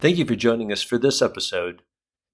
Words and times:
Thank 0.00 0.18
you 0.18 0.24
for 0.24 0.36
joining 0.36 0.70
us 0.70 0.80
for 0.80 0.96
this 0.96 1.20
episode. 1.20 1.82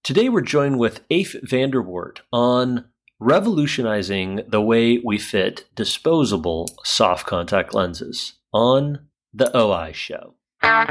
Today 0.02 0.28
we're 0.28 0.42
joined 0.42 0.78
with 0.78 1.00
Afe 1.08 1.34
Vanderwart 1.48 2.18
on 2.30 2.84
revolutionizing 3.18 4.42
the 4.46 4.60
way 4.60 4.98
we 5.02 5.16
fit 5.16 5.64
disposable 5.74 6.68
soft 6.84 7.26
contact 7.26 7.72
lenses 7.72 8.34
on 8.52 9.06
the 9.32 9.50
OI 9.56 9.92
Show. 9.92 10.34
Thanks 10.60 10.84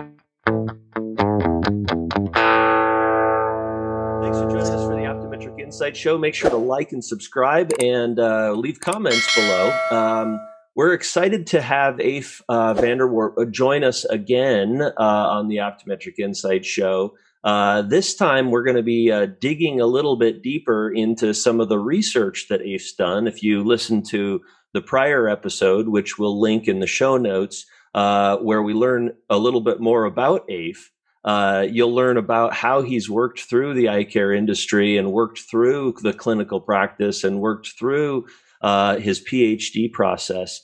for 4.39 4.49
joining 4.49 4.73
us 4.73 4.83
for 4.83 4.95
the 4.95 5.05
Optometric 5.05 5.61
Insight 5.61 5.95
Show. 5.95 6.17
Make 6.17 6.33
sure 6.33 6.49
to 6.49 6.57
like 6.57 6.91
and 6.91 7.05
subscribe 7.05 7.69
and 7.83 8.17
uh, 8.17 8.51
leave 8.53 8.79
comments 8.79 9.35
below. 9.35 9.79
Um, 9.91 10.39
we're 10.75 10.93
excited 10.93 11.47
to 11.47 11.61
have 11.61 11.99
Eef 11.99 12.41
uh, 12.49 12.73
van 12.73 12.97
der 12.97 13.07
Worp 13.07 13.37
uh, 13.37 13.45
join 13.45 13.83
us 13.83 14.05
again 14.05 14.81
uh, 14.81 14.91
on 14.97 15.47
the 15.47 15.57
Optometric 15.57 16.17
Insight 16.17 16.65
Show. 16.65 17.15
Uh, 17.43 17.81
this 17.81 18.15
time, 18.15 18.51
we're 18.51 18.63
going 18.63 18.77
to 18.77 18.83
be 18.83 19.11
uh, 19.11 19.27
digging 19.39 19.81
a 19.81 19.85
little 19.85 20.15
bit 20.15 20.41
deeper 20.41 20.89
into 20.89 21.33
some 21.33 21.59
of 21.59 21.69
the 21.69 21.77
research 21.77 22.47
that 22.49 22.61
Eef's 22.61 22.93
done. 22.93 23.27
If 23.27 23.43
you 23.43 23.63
listen 23.63 24.01
to 24.03 24.41
the 24.73 24.81
prior 24.81 25.27
episode, 25.27 25.89
which 25.89 26.17
we'll 26.17 26.39
link 26.39 26.67
in 26.67 26.79
the 26.79 26.87
show 26.87 27.17
notes, 27.17 27.65
uh, 27.93 28.37
where 28.37 28.63
we 28.63 28.73
learn 28.73 29.11
a 29.29 29.37
little 29.37 29.61
bit 29.61 29.79
more 29.79 30.05
about 30.05 30.49
Eef, 30.49 30.89
uh, 31.25 31.67
you'll 31.69 31.93
learn 31.93 32.17
about 32.17 32.53
how 32.53 32.81
he's 32.81 33.09
worked 33.09 33.41
through 33.41 33.73
the 33.73 33.89
eye 33.89 34.03
care 34.03 34.33
industry 34.33 34.97
and 34.97 35.11
worked 35.11 35.39
through 35.39 35.95
the 36.01 36.13
clinical 36.13 36.59
practice 36.59 37.23
and 37.23 37.39
worked 37.39 37.73
through 37.77 38.25
uh, 38.63 38.97
his 38.97 39.21
PhD 39.21 39.91
process. 39.91 40.61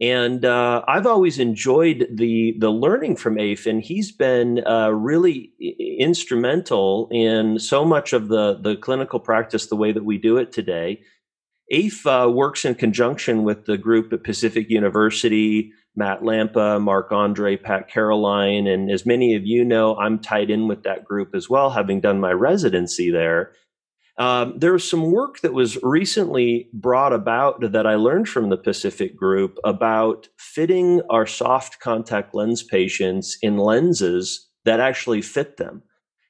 And 0.00 0.44
uh, 0.44 0.82
I've 0.88 1.06
always 1.06 1.38
enjoyed 1.38 2.08
the 2.12 2.56
the 2.58 2.70
learning 2.70 3.16
from 3.16 3.36
Eef, 3.36 3.66
and 3.66 3.80
he's 3.80 4.10
been 4.10 4.66
uh, 4.66 4.88
really 4.88 5.52
instrumental 6.00 7.08
in 7.12 7.60
so 7.60 7.84
much 7.84 8.12
of 8.12 8.26
the 8.26 8.58
the 8.60 8.74
clinical 8.76 9.20
practice 9.20 9.66
the 9.66 9.76
way 9.76 9.92
that 9.92 10.04
we 10.04 10.18
do 10.18 10.38
it 10.38 10.50
today. 10.50 11.02
Eef 11.72 12.04
uh, 12.04 12.28
works 12.28 12.64
in 12.64 12.74
conjunction 12.74 13.44
with 13.44 13.66
the 13.66 13.78
group 13.78 14.12
at 14.12 14.24
Pacific 14.24 14.68
University, 14.68 15.70
Matt 15.94 16.22
Lampa, 16.22 16.80
Mark 16.80 17.12
Andre, 17.12 17.56
Pat 17.56 17.88
Caroline, 17.88 18.66
and 18.66 18.90
as 18.90 19.06
many 19.06 19.36
of 19.36 19.46
you 19.46 19.64
know, 19.64 19.96
I'm 19.96 20.18
tied 20.18 20.50
in 20.50 20.66
with 20.66 20.82
that 20.82 21.04
group 21.04 21.34
as 21.34 21.48
well, 21.48 21.70
having 21.70 22.00
done 22.00 22.18
my 22.18 22.32
residency 22.32 23.10
there. 23.10 23.52
Um, 24.18 24.58
there's 24.58 24.88
some 24.88 25.10
work 25.10 25.40
that 25.40 25.54
was 25.54 25.82
recently 25.82 26.68
brought 26.74 27.12
about 27.12 27.72
that 27.72 27.86
I 27.86 27.94
learned 27.94 28.28
from 28.28 28.50
the 28.50 28.58
Pacific 28.58 29.16
Group 29.16 29.58
about 29.64 30.28
fitting 30.38 31.00
our 31.08 31.26
soft 31.26 31.80
contact 31.80 32.34
lens 32.34 32.62
patients 32.62 33.38
in 33.40 33.56
lenses 33.56 34.48
that 34.64 34.80
actually 34.80 35.22
fit 35.22 35.56
them. 35.56 35.82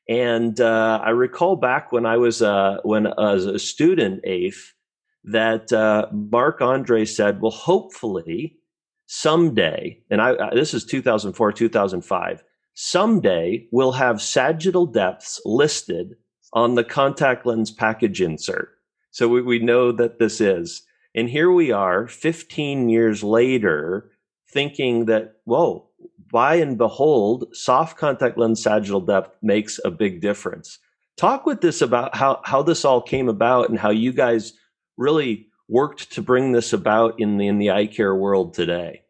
And 0.09 0.61
uh, 0.61 1.01
I 1.03 1.11
recall 1.11 1.57
back 1.57 1.91
when 1.91 2.07
I 2.07 2.17
was 2.17 2.41
uh, 2.41 2.79
when 2.83 3.07
as 3.19 3.47
a 3.47 3.59
student, 3.59 4.25
Eef, 4.27 4.75
that 5.25 5.73
uh, 5.73 6.07
Mark 6.13 6.61
Andre 6.61 7.05
said, 7.05 7.41
"Well, 7.41 7.53
hopefully 7.53 8.59
someday," 9.07 10.03
and 10.11 10.21
I, 10.21 10.55
this 10.55 10.75
is 10.75 10.85
2004, 10.85 11.53
2005. 11.53 12.43
Someday 12.75 13.69
we'll 13.71 13.93
have 13.93 14.23
sagittal 14.23 14.87
depths 14.87 15.41
listed 15.45 16.15
on 16.53 16.75
the 16.75 16.85
contact 16.85 17.47
lens 17.47 17.71
package 17.71 18.21
insert. 18.21 18.71
So 19.11 19.29
we, 19.29 19.43
we 19.43 19.59
know 19.59 19.93
that 19.93 20.19
this 20.19 20.41
is. 20.41 20.83
And 21.15 21.29
here 21.29 21.51
we 21.51 21.71
are 21.71 22.09
15 22.09 22.89
years 22.89 23.23
later 23.23 24.11
thinking 24.51 25.07
that, 25.07 25.37
whoa, 25.45 25.89
by 26.31 26.57
and 26.57 26.79
behold, 26.79 27.47
soft 27.53 27.99
contact 27.99 28.39
lens 28.39 28.63
sagittal 28.63 29.01
depth 29.01 29.37
makes 29.43 29.79
a 29.85 29.91
big 29.91 30.21
difference. 30.21 30.79
Talk 31.17 31.45
with 31.45 31.61
this 31.61 31.83
about 31.83 32.17
how, 32.17 32.41
how 32.45 32.63
this 32.63 32.85
all 32.85 33.03
came 33.03 33.29
about 33.29 33.69
and 33.69 33.79
how 33.79 33.91
you 33.91 34.13
guys 34.13 34.55
really 34.97 35.49
worked 35.69 36.13
to 36.13 36.23
bring 36.23 36.53
this 36.53 36.73
about 36.73 37.21
in 37.21 37.37
the, 37.37 37.47
in 37.47 37.59
the 37.59 37.71
eye 37.71 37.87
care 37.87 38.15
world 38.15 38.55
today. 38.55 39.03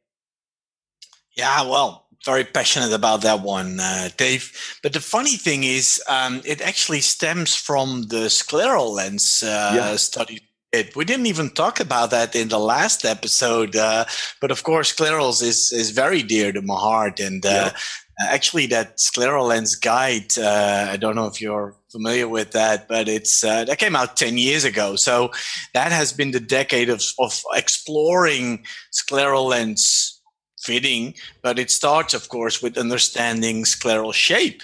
Yeah, 1.36 1.62
well, 1.62 2.01
very 2.24 2.44
passionate 2.44 2.92
about 2.92 3.22
that 3.22 3.40
one, 3.40 3.80
uh, 3.80 4.08
Dave. 4.16 4.52
But 4.82 4.92
the 4.92 5.00
funny 5.00 5.36
thing 5.36 5.64
is, 5.64 6.02
um, 6.08 6.40
it 6.44 6.60
actually 6.60 7.00
stems 7.00 7.54
from 7.54 8.04
the 8.08 8.28
scleral 8.28 8.90
lens 8.90 9.42
uh, 9.42 9.72
yeah. 9.74 9.96
study. 9.96 10.40
It, 10.72 10.96
we 10.96 11.04
didn't 11.04 11.26
even 11.26 11.50
talk 11.50 11.80
about 11.80 12.10
that 12.10 12.34
in 12.34 12.48
the 12.48 12.58
last 12.58 13.04
episode, 13.04 13.76
uh, 13.76 14.06
but 14.40 14.50
of 14.50 14.62
course, 14.62 14.94
sclerals 14.94 15.42
is 15.42 15.70
is 15.72 15.90
very 15.90 16.22
dear 16.22 16.50
to 16.52 16.62
my 16.62 16.76
heart, 16.76 17.20
and 17.20 17.44
uh, 17.44 17.72
yeah. 17.72 18.30
actually, 18.30 18.66
that 18.68 18.96
scleral 18.96 19.48
lens 19.48 19.74
guide. 19.74 20.38
Uh, 20.38 20.88
I 20.90 20.96
don't 20.96 21.14
know 21.14 21.26
if 21.26 21.42
you're 21.42 21.76
familiar 21.90 22.26
with 22.26 22.52
that, 22.52 22.88
but 22.88 23.06
it's 23.06 23.44
uh, 23.44 23.66
that 23.66 23.78
came 23.78 23.94
out 23.94 24.16
ten 24.16 24.38
years 24.38 24.64
ago. 24.64 24.96
So 24.96 25.30
that 25.74 25.92
has 25.92 26.10
been 26.10 26.30
the 26.30 26.40
decade 26.40 26.88
of 26.88 27.02
of 27.18 27.38
exploring 27.54 28.64
scleral 28.92 29.50
lens 29.50 30.21
fitting, 30.62 31.14
but 31.42 31.58
it 31.58 31.70
starts, 31.70 32.14
of 32.14 32.28
course, 32.28 32.62
with 32.62 32.78
understanding 32.78 33.64
scleral 33.64 34.14
shape. 34.14 34.62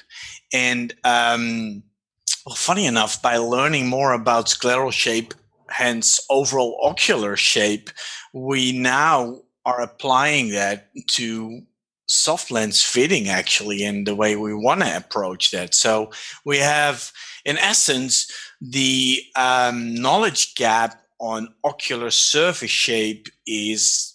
And 0.53 0.95
um, 1.05 1.83
well, 2.47 2.55
funny 2.55 2.87
enough, 2.87 3.21
by 3.21 3.37
learning 3.37 3.89
more 3.89 4.13
about 4.13 4.47
scleral 4.47 4.93
shape, 4.93 5.35
hence 5.69 6.21
overall 6.31 6.79
ocular 6.83 7.37
shape, 7.37 7.91
we 8.33 8.73
now 8.73 9.41
are 9.65 9.81
applying 9.81 10.51
that 10.51 10.89
to 11.09 11.61
soft 12.09 12.51
lens 12.51 12.83
fitting 12.83 13.29
actually 13.29 13.83
in 13.83 14.05
the 14.05 14.15
way 14.15 14.35
we 14.35 14.55
want 14.55 14.81
to 14.81 14.97
approach 14.97 15.51
that. 15.51 15.75
So 15.75 16.11
we 16.45 16.57
have, 16.59 17.13
in 17.45 17.59
essence, 17.59 18.33
the 18.61 19.23
um, 19.37 19.95
knowledge 19.95 20.55
gap 20.55 21.03
on 21.21 21.55
ocular 21.65 22.11
surface 22.11 22.71
shape 22.71 23.29
is 23.47 24.15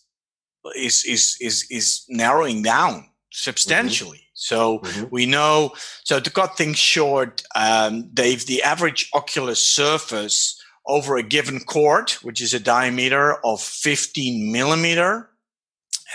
is 0.75 1.03
is 1.05 1.37
is 1.41 1.65
is 1.69 2.05
narrowing 2.09 2.61
down 2.61 3.09
substantially. 3.31 4.17
Mm-hmm. 4.17 4.23
So 4.33 4.79
mm-hmm. 4.79 5.05
we 5.11 5.25
know. 5.25 5.73
So 6.03 6.19
to 6.19 6.29
cut 6.29 6.57
things 6.57 6.77
short, 6.77 7.43
um, 7.55 8.09
Dave, 8.13 8.45
the 8.45 8.63
average 8.63 9.09
ocular 9.13 9.55
surface 9.55 10.59
over 10.85 11.15
a 11.17 11.23
given 11.23 11.59
chord, 11.61 12.11
which 12.23 12.41
is 12.41 12.53
a 12.53 12.59
diameter 12.59 13.35
of 13.45 13.61
15 13.61 14.51
millimeter, 14.51 15.29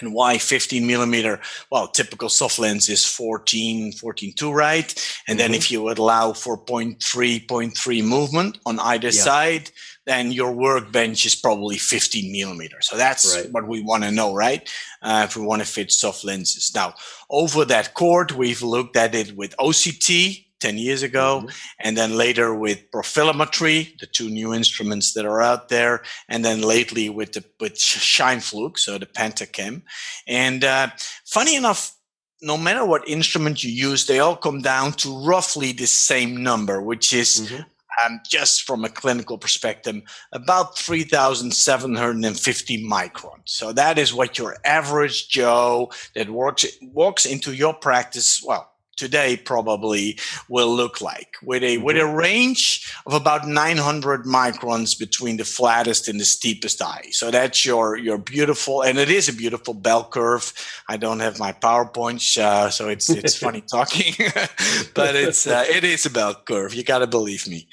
and 0.01 0.13
why 0.13 0.39
15 0.39 0.87
millimeter? 0.87 1.41
Well, 1.71 1.89
typical 1.89 2.29
soft 2.29 2.59
lens 2.59 2.89
is 2.89 3.05
14, 3.05 3.93
14.2, 3.93 4.53
right? 4.53 4.85
And 5.27 5.39
mm-hmm. 5.39 5.39
then 5.39 5.55
if 5.55 5.71
you 5.71 5.83
would 5.83 5.99
allow 5.99 6.33
for 6.33 6.59
0.3, 6.59 7.47
0.3 7.47 8.05
movement 8.05 8.59
on 8.67 8.79
either 8.81 9.09
yeah. 9.09 9.23
side, 9.23 9.71
then 10.07 10.33
your 10.33 10.53
workbench 10.53 11.27
is 11.27 11.35
probably 11.35 11.77
15 11.77 12.33
millimeter 12.33 12.79
So 12.81 12.97
that's 12.97 13.37
right. 13.37 13.53
what 13.53 13.69
we 13.69 13.83
want 13.83 14.05
to 14.05 14.11
know, 14.11 14.35
right? 14.35 14.69
Uh, 15.03 15.27
if 15.29 15.37
we 15.37 15.45
want 15.45 15.61
to 15.61 15.69
fit 15.69 15.93
soft 15.93 16.25
lenses. 16.25 16.73
Now, 16.75 16.95
over 17.29 17.65
that 17.67 17.93
chord, 17.95 18.31
we've 18.31 18.63
looked 18.63 18.97
at 18.97 19.15
it 19.15 19.37
with 19.37 19.55
OCT 19.59 20.47
10 20.61 20.79
years 20.79 21.03
ago, 21.03 21.41
mm-hmm. 21.41 21.49
and 21.81 21.97
then 21.97 22.17
later 22.17 22.55
with 22.55 22.91
profilometry, 22.91 23.99
the 23.99 24.07
two 24.07 24.29
new 24.29 24.53
instruments 24.53 25.15
that 25.15 25.25
are 25.25 25.41
out 25.41 25.69
there, 25.69 26.03
and 26.29 26.45
then 26.45 26.61
lately 26.61 27.09
with 27.09 27.33
the 27.33 27.45
with 27.61 27.75
Scheimpflug, 27.75 28.79
so 28.79 28.99
the 28.99 29.07
Pentacam. 29.07 29.83
And 30.27 30.65
uh, 30.65 30.89
funny 31.25 31.57
enough, 31.57 31.95
no 32.41 32.57
matter 32.57 32.85
what 32.85 33.09
instrument 33.09 33.65
you 33.65 33.71
use, 33.71 34.07
they 34.07 34.21
all 34.21 34.37
come 34.37 34.61
down 34.61 34.93
to 34.93 35.25
roughly 35.25 35.73
the 35.73 35.87
same 35.87 36.43
number, 36.43 36.81
which 36.81 37.13
is 37.13 37.41
mm-hmm 37.41 37.63
um, 38.05 38.21
just 38.29 38.63
from 38.63 38.85
a 38.85 38.89
clinical 38.89 39.39
perspective, 39.39 40.03
about 40.33 40.77
3,750 40.79 42.85
microns. 42.85 43.41
So 43.45 43.73
that 43.73 43.99
is 43.99 44.15
what 44.15 44.39
your 44.39 44.57
average 44.65 45.29
Joe 45.29 45.91
that 46.15 46.31
works, 46.31 46.65
walks 46.83 47.27
into 47.27 47.55
your 47.55 47.75
practice, 47.75 48.41
well, 48.45 48.73
today 48.99 49.37
probably 49.37 50.19
will 50.49 50.75
look 50.75 51.01
like. 51.01 51.37
With 51.43 51.63
a 51.63 51.79
with 51.79 51.97
a 51.97 52.01
mm-hmm. 52.01 52.17
range 52.17 52.93
of 53.07 53.15
about 53.15 53.47
900 53.47 54.25
microns 54.25 54.99
between 54.99 55.39
the 55.39 55.45
flattest 55.45 56.09
and 56.09 56.21
the 56.21 56.25
steepest 56.25 56.83
eye. 56.83 57.07
So 57.13 57.31
that's 57.31 57.65
your 57.65 57.97
your 57.97 58.19
beautiful 58.19 58.83
and 58.83 58.99
it 58.99 59.11
is 59.11 59.29
a 59.29 59.33
beautiful 59.33 59.75
bell 59.75 60.05
curve. 60.05 60.53
I 60.89 60.97
don't 60.97 61.21
have 61.21 61.39
my 61.39 61.53
powerpoint 61.53 62.21
uh, 62.39 62.71
so 62.71 62.89
it's 62.89 63.09
it's 63.09 63.37
funny 63.45 63.63
talking 63.63 64.15
but 64.95 65.17
it's 65.17 65.47
uh, 65.47 65.65
it 65.69 65.85
is 65.85 66.05
a 66.05 66.11
bell 66.11 66.35
curve. 66.35 66.75
You 66.75 66.85
got 66.85 66.99
to 66.99 67.07
believe 67.07 67.47
me. 67.49 67.69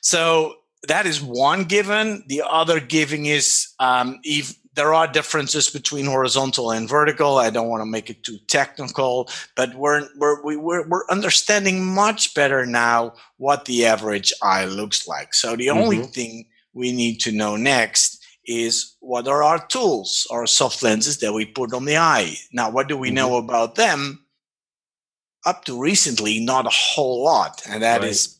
So 0.00 0.56
that 0.88 1.06
is 1.06 1.22
one 1.22 1.64
given. 1.64 2.24
The 2.26 2.42
other 2.42 2.80
giving 2.80 3.26
is 3.26 3.68
um, 3.78 4.18
if 4.22 4.54
there 4.74 4.92
are 4.92 5.06
differences 5.06 5.70
between 5.70 6.06
horizontal 6.06 6.70
and 6.70 6.88
vertical. 6.88 7.38
I 7.38 7.50
don't 7.50 7.68
want 7.68 7.80
to 7.82 7.86
make 7.86 8.10
it 8.10 8.22
too 8.22 8.38
technical, 8.48 9.28
but 9.54 9.74
we're 9.74 10.08
we're 10.16 10.42
we're, 10.42 10.86
we're 10.86 11.06
understanding 11.08 11.84
much 11.84 12.34
better 12.34 12.66
now 12.66 13.14
what 13.36 13.64
the 13.64 13.86
average 13.86 14.32
eye 14.42 14.64
looks 14.64 15.06
like. 15.06 15.34
So 15.34 15.56
the 15.56 15.68
mm-hmm. 15.68 15.78
only 15.78 16.02
thing 16.02 16.46
we 16.72 16.92
need 16.92 17.20
to 17.20 17.32
know 17.32 17.56
next 17.56 18.22
is 18.46 18.96
what 19.00 19.26
are 19.26 19.42
our 19.42 19.64
tools, 19.66 20.26
our 20.30 20.46
soft 20.46 20.82
lenses 20.82 21.18
that 21.18 21.32
we 21.32 21.46
put 21.46 21.72
on 21.72 21.86
the 21.86 21.96
eye. 21.96 22.36
Now, 22.52 22.70
what 22.70 22.88
do 22.88 22.96
we 22.96 23.08
mm-hmm. 23.08 23.14
know 23.14 23.36
about 23.36 23.76
them? 23.76 24.24
up 25.46 25.64
to 25.66 25.78
recently, 25.78 26.40
not 26.40 26.66
a 26.66 26.70
whole 26.70 27.22
lot, 27.22 27.62
and 27.68 27.82
that 27.82 28.00
right. 28.00 28.10
is 28.10 28.38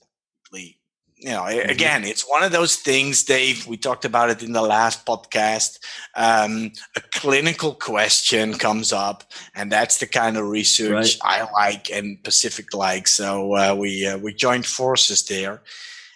you 1.24 1.30
know, 1.30 1.44
mm-hmm. 1.44 1.70
again, 1.70 2.04
it's 2.04 2.28
one 2.28 2.42
of 2.42 2.52
those 2.52 2.76
things, 2.76 3.24
Dave. 3.24 3.66
We 3.66 3.78
talked 3.78 4.04
about 4.04 4.28
it 4.28 4.42
in 4.42 4.52
the 4.52 4.60
last 4.60 5.06
podcast. 5.06 5.78
Um, 6.14 6.72
a 6.96 7.00
clinical 7.00 7.72
question 7.72 8.52
comes 8.52 8.92
up, 8.92 9.24
and 9.54 9.72
that's 9.72 9.96
the 9.96 10.06
kind 10.06 10.36
of 10.36 10.46
research 10.46 11.18
right. 11.24 11.46
I 11.48 11.52
like 11.52 11.90
and 11.90 12.22
Pacific 12.22 12.74
like. 12.74 13.08
So 13.08 13.56
uh, 13.56 13.74
we 13.74 14.06
uh, 14.06 14.18
we 14.18 14.34
joined 14.34 14.66
forces 14.66 15.24
there, 15.24 15.62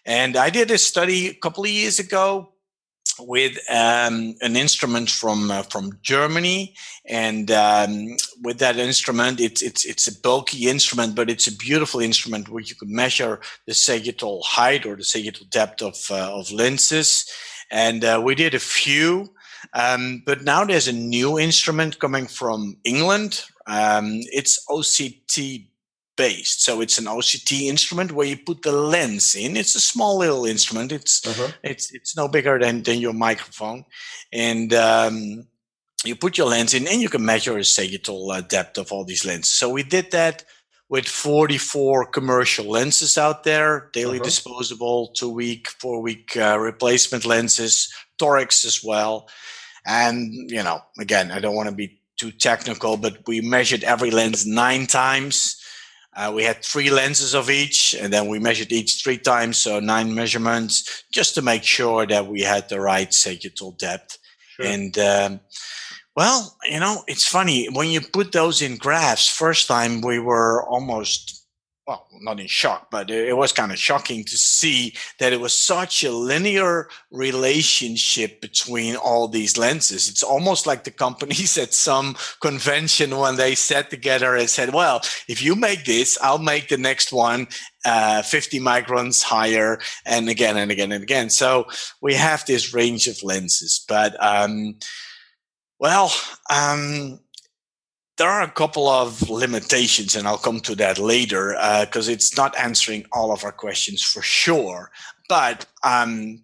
and 0.05 0.37
I 0.37 0.51
did 0.51 0.71
a 0.71 0.77
study 0.77 1.29
a 1.29 1.35
couple 1.35 1.65
of 1.65 1.71
years 1.71 1.99
ago 1.99 2.53
with 3.21 3.59
um, 3.71 4.35
an 4.41 4.57
instrument 4.57 5.11
from 5.11 5.51
uh, 5.51 5.63
from 5.63 5.99
Germany, 6.03 6.75
and 7.07 7.51
um, 7.51 8.17
with 8.43 8.59
that 8.59 8.77
instrument, 8.77 9.41
it's 9.41 9.63
it's 9.63 9.85
it's 9.85 10.07
a 10.07 10.21
bulky 10.21 10.69
instrument, 10.69 11.15
but 11.15 11.31
it's 11.31 11.47
a 11.47 11.57
beautiful 11.57 12.01
instrument 12.01 12.49
where 12.49 12.63
you 12.63 12.75
could 12.75 12.91
measure 12.91 13.41
the 13.67 13.75
sagittal 13.75 14.43
height 14.45 14.87
or 14.87 14.97
the 14.97 15.05
sagittal 15.05 15.47
depth 15.51 15.83
of 15.83 15.97
uh, 16.11 16.33
of 16.33 16.51
lenses, 16.53 17.31
and 17.71 18.05
uh, 18.05 18.21
we 18.25 18.35
did 18.35 18.55
a 18.55 18.61
few. 18.61 19.33
Um, 19.75 20.23
but 20.25 20.45
now 20.45 20.65
there's 20.65 20.89
a 20.89 20.93
new 20.93 21.39
instrument 21.39 21.99
coming 21.99 22.27
from 22.27 22.77
England. 22.85 23.45
Um, 23.67 24.21
it's 24.33 24.65
OCT 24.69 25.67
based. 26.19 26.63
So 26.63 26.83
it's 26.83 26.99
an 26.99 27.07
OCT 27.07 27.63
instrument 27.63 28.13
where 28.13 28.27
you 28.27 28.37
put 28.37 28.61
the 28.63 28.73
lens 28.73 29.35
in. 29.35 29.57
It's 29.57 29.75
a 29.75 29.81
small 29.81 30.19
little 30.19 30.45
instrument. 30.45 30.93
It's 30.93 31.27
uh-huh. 31.27 31.53
it's 31.63 31.95
it's 31.95 32.15
no 32.15 32.29
bigger 32.29 32.59
than 32.59 32.83
than 32.83 32.99
your 33.01 33.15
microphone, 33.15 33.85
and 34.31 34.75
um, 34.75 35.47
you 36.05 36.15
put 36.17 36.37
your 36.37 36.49
lens 36.49 36.75
in, 36.75 36.87
and 36.87 37.01
you 37.01 37.09
can 37.09 37.25
measure 37.25 37.55
the 37.55 37.65
sagittal 37.65 38.31
uh, 38.31 38.43
depth 38.43 38.77
of 38.77 38.93
all 38.93 39.05
these 39.05 39.25
lenses. 39.25 39.55
So 39.55 39.71
we 39.71 39.83
did 39.83 40.11
that 40.11 40.45
with 40.91 41.07
44 41.07 42.07
commercial 42.07 42.67
lenses 42.67 43.17
out 43.17 43.45
there, 43.45 43.89
daily 43.93 44.19
uh-huh. 44.19 44.25
disposable, 44.25 45.09
two 45.09 45.31
week, 45.31 45.69
four 45.69 46.03
week 46.03 46.37
uh, 46.37 46.59
replacement 46.59 47.25
lenses, 47.25 47.93
torics 48.21 48.65
as 48.67 48.83
well. 48.85 49.29
And 49.87 50.51
you 50.51 50.63
know, 50.63 50.83
again, 50.99 51.31
I 51.31 51.39
don't 51.39 51.55
want 51.55 51.69
to 51.69 51.75
be 51.75 52.01
too 52.19 52.33
technical, 52.33 52.97
but 52.97 53.19
we 53.29 53.41
measured 53.41 53.85
every 53.85 54.11
lens 54.11 54.45
nine 54.45 54.89
times 54.89 55.63
uh, 56.19 56.33
we 56.35 56.43
had 56.43 56.65
three 56.65 56.91
lenses 56.91 57.33
of 57.33 57.49
each, 57.49 57.95
and 57.95 58.13
then 58.13 58.27
we 58.27 58.41
measured 58.41 58.73
each 58.73 59.01
three 59.03 59.19
times, 59.19 59.57
so 59.57 59.79
nine 59.79 60.13
measurements, 60.13 61.05
just 61.13 61.37
to 61.37 61.43
make 61.43 61.63
sure 61.63 62.07
that 62.07 62.27
we 62.27 62.41
had 62.41 62.69
the 62.69 62.81
right 62.81 63.15
sagittal 63.15 63.71
depth. 63.79 64.19
Sure. 64.57 64.67
And 64.67 64.99
um, 64.99 65.41
well, 66.17 66.57
you 66.69 66.81
know, 66.81 67.05
it's 67.07 67.25
funny 67.25 67.69
when 67.73 67.89
you 67.91 68.01
put 68.01 68.33
those 68.33 68.61
in 68.63 68.79
graphs. 68.79 69.29
First 69.29 69.69
time 69.69 70.01
we 70.01 70.19
were 70.19 70.67
almost 70.69 71.47
well, 71.89 72.07
not 72.21 72.39
in 72.39 72.47
shock, 72.47 72.91
but 72.91 73.11
it 73.11 73.35
was 73.35 73.51
kind 73.51 73.73
of 73.73 73.79
shocking 73.79 74.23
to 74.23 74.37
see 74.37 74.95
that 75.19 75.33
it 75.33 75.41
was 75.41 75.55
such 75.55 76.05
a 76.05 76.13
linear 76.13 76.87
relationship 77.11 78.43
between 78.43 78.95
all 78.95 79.27
these 79.27 79.57
lenses. 79.57 80.07
It's 80.07 80.23
almost 80.23 80.67
like 80.67 80.85
the 80.85 80.91
companies 80.91 81.57
at 81.59 81.73
some 81.73 82.15
convention 82.43 83.17
when 83.17 83.37
they 83.37 83.55
sat 83.55 83.89
together 83.89 84.37
and 84.37 84.51
said, 84.51 84.75
well, 84.75 85.01
if 85.29 85.43
you 85.43 85.57
make 85.57 85.87
this, 85.87 86.19
I'll 86.21 86.37
make 86.37 86.69
the 86.69 86.77
next 86.77 87.11
one 87.11 87.49
uh, 87.87 88.21
50 88.21 88.61
microns 88.61 89.23
higher 89.23 89.81
and 90.05 90.29
again 90.29 90.59
and 90.59 90.71
again 90.71 90.93
and 90.93 91.03
again. 91.03 91.31
So 91.31 91.69
we 92.03 92.13
have 92.13 92.45
this 92.45 92.75
range 92.75 93.07
of 93.07 93.23
lenses, 93.23 93.83
but, 93.89 94.15
um, 94.23 94.77
well, 95.81 96.13
um, 96.51 97.21
there 98.19 98.29
are 98.29 98.43
a 98.43 98.51
couple 98.51 98.89
of 98.89 99.31
limitations, 99.31 100.17
and 100.17 100.27
I'll 100.27 100.39
come 100.39 100.61
to 100.61 100.75
that 100.77 100.99
later 100.99 101.51
because 101.81 102.09
uh, 102.09 102.13
it's 102.13 102.37
not 102.37 102.59
answering 102.59 103.07
all 103.13 103.33
of 103.33 103.45
our 103.45 103.53
questions 103.53 104.03
for 104.03 104.23
sure. 104.23 104.91
But 105.29 105.67
um, 105.85 106.43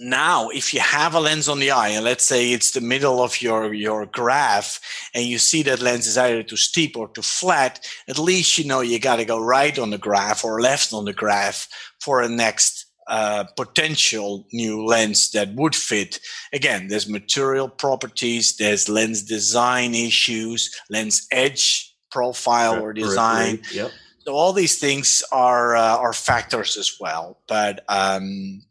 now, 0.00 0.48
if 0.48 0.74
you 0.74 0.80
have 0.80 1.14
a 1.14 1.20
lens 1.20 1.48
on 1.48 1.60
the 1.60 1.70
eye, 1.70 1.90
and 1.90 2.04
let's 2.04 2.24
say 2.24 2.52
it's 2.52 2.72
the 2.72 2.80
middle 2.80 3.22
of 3.22 3.40
your, 3.40 3.72
your 3.72 4.06
graph, 4.06 4.80
and 5.14 5.24
you 5.24 5.38
see 5.38 5.62
that 5.62 5.80
lens 5.80 6.06
is 6.08 6.18
either 6.18 6.42
too 6.42 6.56
steep 6.56 6.96
or 6.96 7.08
too 7.08 7.22
flat, 7.22 7.86
at 8.08 8.18
least 8.18 8.58
you 8.58 8.64
know 8.64 8.80
you 8.80 8.98
got 8.98 9.16
to 9.16 9.24
go 9.24 9.38
right 9.38 9.78
on 9.78 9.90
the 9.90 9.98
graph 9.98 10.44
or 10.44 10.60
left 10.60 10.92
on 10.92 11.04
the 11.04 11.12
graph 11.12 11.68
for 12.00 12.20
a 12.20 12.28
next 12.28 12.85
uh, 13.08 13.44
potential 13.56 14.46
new 14.52 14.84
lens 14.84 15.30
that 15.30 15.54
would 15.54 15.74
fit. 15.74 16.20
Again, 16.52 16.88
there's 16.88 17.08
material 17.08 17.68
properties, 17.68 18.56
there's 18.56 18.88
lens 18.88 19.22
design 19.22 19.94
issues, 19.94 20.74
lens 20.90 21.26
edge 21.30 21.94
profile 22.10 22.82
or 22.82 22.92
design. 22.92 23.60
Yep. 23.72 23.92
So 24.20 24.34
all 24.34 24.52
these 24.52 24.78
things 24.78 25.22
are 25.30 25.76
uh, 25.76 25.96
are 25.98 26.12
factors 26.12 26.76
as 26.76 26.96
well. 26.98 27.38
But 27.46 27.84
um, 27.88 28.62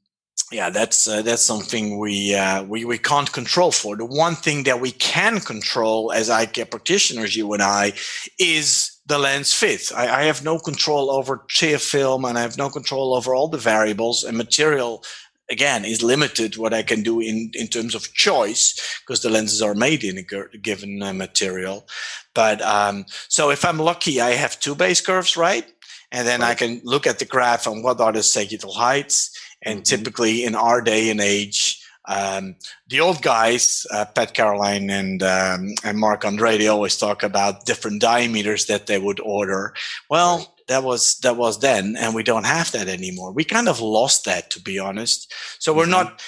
yeah, 0.51 0.69
that's 0.69 1.07
uh, 1.07 1.21
that's 1.21 1.41
something 1.41 1.97
we 1.97 2.35
uh, 2.35 2.63
we 2.63 2.85
we 2.85 2.97
can't 2.97 3.31
control 3.31 3.71
for. 3.71 3.95
The 3.95 4.05
one 4.05 4.35
thing 4.35 4.63
that 4.63 4.81
we 4.81 4.91
can 4.91 5.39
control 5.39 6.11
as 6.11 6.29
eye 6.29 6.45
care 6.45 6.65
practitioners, 6.65 7.35
you 7.35 7.53
and 7.53 7.63
I, 7.63 7.93
is 8.37 8.94
the 9.05 9.19
lens 9.19 9.53
fit. 9.53 9.91
I, 9.95 10.21
I, 10.21 10.23
have 10.23 10.43
no 10.43 10.57
control 10.57 11.11
over 11.11 11.45
tear 11.49 11.77
film 11.77 12.25
and 12.25 12.37
I 12.37 12.41
have 12.41 12.57
no 12.57 12.69
control 12.69 13.13
over 13.13 13.35
all 13.35 13.47
the 13.47 13.57
variables 13.57 14.23
and 14.23 14.35
material 14.37 15.03
again 15.49 15.85
is 15.85 16.01
limited 16.01 16.57
what 16.57 16.73
I 16.73 16.83
can 16.83 17.03
do 17.03 17.19
in, 17.19 17.51
in 17.53 17.67
terms 17.67 17.93
of 17.93 18.13
choice 18.13 18.99
because 19.01 19.21
the 19.21 19.29
lenses 19.29 19.61
are 19.61 19.75
made 19.75 20.03
in 20.03 20.17
a 20.17 20.57
given 20.57 21.01
uh, 21.01 21.13
material. 21.13 21.87
But 22.33 22.61
um, 22.61 23.05
so 23.27 23.51
if 23.51 23.63
I'm 23.63 23.77
lucky, 23.77 24.19
I 24.19 24.31
have 24.31 24.59
two 24.59 24.75
base 24.75 25.01
curves, 25.01 25.37
right? 25.37 25.65
And 26.11 26.27
then 26.27 26.41
right. 26.41 26.51
I 26.51 26.55
can 26.55 26.81
look 26.83 27.05
at 27.05 27.19
the 27.19 27.25
graph 27.25 27.67
and 27.67 27.83
what 27.83 28.01
are 28.01 28.11
the 28.11 28.23
sagittal 28.23 28.73
heights. 28.73 29.31
And 29.61 29.79
mm-hmm. 29.79 29.95
typically 29.95 30.43
in 30.43 30.55
our 30.55 30.81
day 30.81 31.09
and 31.09 31.21
age, 31.21 31.81
um, 32.07 32.55
the 32.87 32.99
old 32.99 33.21
guys, 33.21 33.85
uh, 33.91 34.05
Pat 34.05 34.33
Caroline 34.33 34.89
and 34.89 35.23
um, 35.23 35.73
and 35.83 35.97
Mark 35.97 36.25
Andre, 36.25 36.57
they 36.57 36.67
always 36.67 36.97
talk 36.97 37.23
about 37.23 37.65
different 37.65 38.01
diameters 38.01 38.65
that 38.67 38.87
they 38.87 38.99
would 38.99 39.19
order. 39.19 39.73
Well, 40.09 40.37
right. 40.37 40.47
that 40.67 40.83
was 40.83 41.17
that 41.19 41.37
was 41.37 41.59
then, 41.59 41.95
and 41.97 42.13
we 42.13 42.23
don't 42.23 42.45
have 42.45 42.71
that 42.71 42.87
anymore. 42.87 43.31
We 43.31 43.43
kind 43.43 43.67
of 43.67 43.79
lost 43.79 44.25
that, 44.25 44.51
to 44.51 44.61
be 44.61 44.79
honest. 44.79 45.33
So 45.59 45.73
we're 45.73 45.83
mm-hmm. 45.83 45.91
not. 45.91 46.21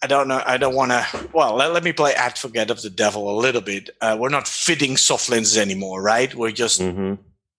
I 0.00 0.06
don't 0.06 0.28
know. 0.28 0.42
I 0.46 0.58
don't 0.58 0.76
want 0.76 0.92
to. 0.92 1.28
Well, 1.32 1.56
let, 1.56 1.72
let, 1.72 1.82
me 1.82 1.92
play 1.92 2.14
advocate 2.14 2.70
of 2.70 2.82
the 2.82 2.90
devil 2.90 3.30
a 3.30 3.40
little 3.40 3.60
bit. 3.60 3.90
Uh, 4.00 4.16
we're 4.18 4.28
not 4.28 4.46
fitting 4.46 4.96
soft 4.96 5.28
lenses 5.28 5.58
anymore, 5.58 6.02
right? 6.02 6.32
We're 6.32 6.52
just 6.52 6.80
mm-hmm. 6.80 7.14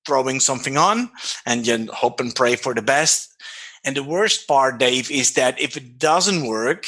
throwing 0.06 0.40
something 0.40 0.78
on 0.78 1.10
and 1.46 1.66
then 1.66 1.90
hope 1.92 2.22
and 2.22 2.34
pray 2.34 2.56
for 2.56 2.74
the 2.74 2.82
best. 2.82 3.36
And 3.84 3.96
the 3.96 4.04
worst 4.04 4.48
part, 4.48 4.78
Dave, 4.78 5.12
is 5.12 5.34
that 5.34 5.60
if 5.60 5.76
it 5.76 6.00
doesn't 6.00 6.48
work, 6.48 6.86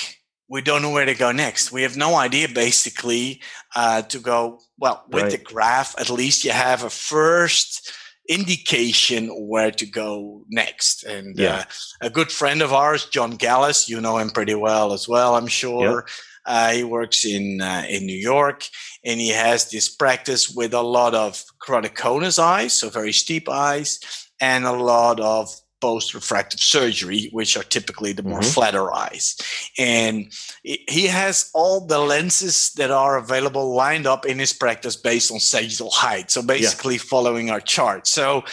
we 0.52 0.62
don't 0.62 0.82
know 0.82 0.90
where 0.90 1.06
to 1.06 1.16
go 1.16 1.32
next. 1.32 1.72
We 1.72 1.84
have 1.84 1.96
no 1.96 2.16
idea, 2.16 2.50
basically, 2.50 3.42
uh, 3.74 4.02
to 4.02 4.20
go. 4.20 4.60
Well, 4.78 5.06
with 5.10 5.24
right. 5.24 5.32
the 5.32 5.38
graph, 5.38 5.96
at 5.98 6.10
least 6.10 6.44
you 6.44 6.52
have 6.52 6.84
a 6.84 6.90
first 6.90 7.90
indication 8.28 9.30
where 9.48 9.72
to 9.72 9.86
go 9.86 10.44
next. 10.50 11.04
And 11.04 11.40
yeah. 11.40 11.66
uh, 12.02 12.08
a 12.08 12.10
good 12.10 12.34
friend 12.34 12.62
of 12.62 12.74
ours, 12.74 13.06
John 13.06 13.38
Gelles, 13.38 13.88
you 13.88 14.02
know 14.02 14.18
him 14.18 14.30
pretty 14.30 14.54
well 14.54 14.92
as 14.92 15.08
well, 15.08 15.36
I'm 15.36 15.48
sure. 15.48 16.04
Yep. 16.06 16.10
Uh, 16.46 16.72
he 16.72 16.84
works 16.84 17.24
in 17.24 17.62
uh, 17.62 17.86
in 17.88 18.06
New 18.06 18.18
York, 18.18 18.66
and 19.06 19.22
he 19.22 19.30
has 19.30 19.70
this 19.70 19.88
practice 19.96 20.50
with 20.50 20.74
a 20.74 20.82
lot 20.82 21.16
of 21.16 21.42
keratoconus 21.66 22.40
eyes, 22.40 22.74
so 22.74 22.90
very 22.90 23.14
steep 23.14 23.48
eyes, 23.48 24.00
and 24.42 24.66
a 24.66 24.74
lot 24.74 25.20
of 25.22 25.56
post 25.82 26.14
refractive 26.14 26.60
surgery, 26.60 27.30
which 27.32 27.58
are 27.58 27.64
typically 27.64 28.14
the 28.14 28.24
more 28.24 28.40
mm-hmm. 28.40 28.50
flatter 28.52 28.94
eyes. 28.94 29.36
And 29.78 30.32
he 30.64 31.08
has 31.08 31.50
all 31.54 31.86
the 31.86 32.00
lenses 32.00 32.72
that 32.78 32.92
are 32.92 33.18
available 33.18 33.76
lined 33.76 34.08
up 34.08 34.26
in 34.26 34.40
his 34.40 34.54
practice 34.54 34.96
based 34.96 35.32
on 35.32 35.40
sagittal 35.40 35.90
height. 35.90 36.32
So 36.32 36.42
basically, 36.42 36.96
yeah. 36.96 37.02
following 37.04 37.50
our 37.50 37.60
chart. 37.60 38.08
So 38.08 38.44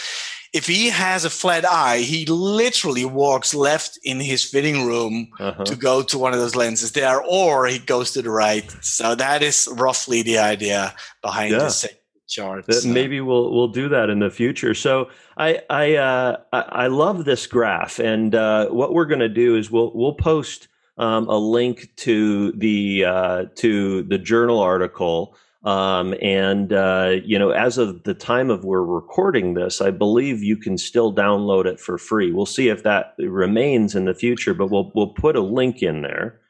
if 0.51 0.65
he 0.65 0.89
has 0.89 1.25
a 1.25 1.29
flat 1.29 1.63
eye, 1.63 1.99
he 1.99 2.25
literally 2.25 3.05
walks 3.05 3.53
left 3.53 3.99
in 4.03 4.19
his 4.19 4.43
fitting 4.43 4.87
room 4.87 5.29
uh-huh. 5.39 5.63
to 5.65 5.75
go 5.75 6.01
to 6.01 6.17
one 6.17 6.33
of 6.33 6.39
those 6.39 6.55
lenses 6.55 6.91
there, 6.93 7.21
or 7.21 7.67
he 7.67 7.77
goes 7.79 8.11
to 8.13 8.21
the 8.21 8.31
right. 8.31 8.69
So 8.81 9.13
that 9.15 9.43
is 9.43 9.69
roughly 9.71 10.23
the 10.23 10.39
idea 10.39 10.95
behind 11.21 11.51
yeah. 11.51 11.59
the 11.59 11.89
chart. 12.27 12.73
So. 12.73 12.87
Maybe 12.87 13.21
we'll 13.21 13.53
we'll 13.53 13.67
do 13.67 13.89
that 13.89 14.09
in 14.09 14.19
the 14.19 14.29
future. 14.29 14.73
So 14.73 15.09
I 15.39 15.61
I 15.69 15.95
uh, 15.95 16.37
I 16.51 16.87
love 16.87 17.23
this 17.23 17.47
graph, 17.47 17.97
and 17.97 18.35
uh, 18.35 18.67
what 18.67 18.93
we're 18.93 19.05
going 19.05 19.21
to 19.21 19.29
do 19.29 19.55
is 19.55 19.71
we'll 19.71 19.91
we'll 19.95 20.15
post 20.15 20.67
um, 20.97 21.29
a 21.29 21.37
link 21.37 21.95
to 21.97 22.51
the 22.51 23.05
uh, 23.05 23.45
to 23.55 24.03
the 24.03 24.17
journal 24.17 24.59
article. 24.59 25.35
Um, 25.63 26.13
and 26.21 26.71
uh, 26.71 27.15
you 27.23 27.39
know, 27.39 27.51
as 27.51 27.77
of 27.77 28.03
the 28.03 28.13
time 28.13 28.49
of 28.49 28.63
we're 28.63 28.83
recording 28.83 29.53
this, 29.53 29.81
I 29.81 29.91
believe 29.91 30.43
you 30.43 30.57
can 30.57 30.77
still 30.77 31.13
download 31.13 31.65
it 31.65 31.79
for 31.79 31.97
free. 31.97 32.31
We'll 32.31 32.45
see 32.45 32.69
if 32.69 32.83
that 32.83 33.15
remains 33.17 33.95
in 33.95 34.05
the 34.05 34.13
future, 34.13 34.53
but 34.53 34.69
we'll 34.69 34.91
we'll 34.93 35.13
put 35.13 35.37
a 35.37 35.41
link 35.41 35.81
in 35.81 36.01
there. 36.01 36.41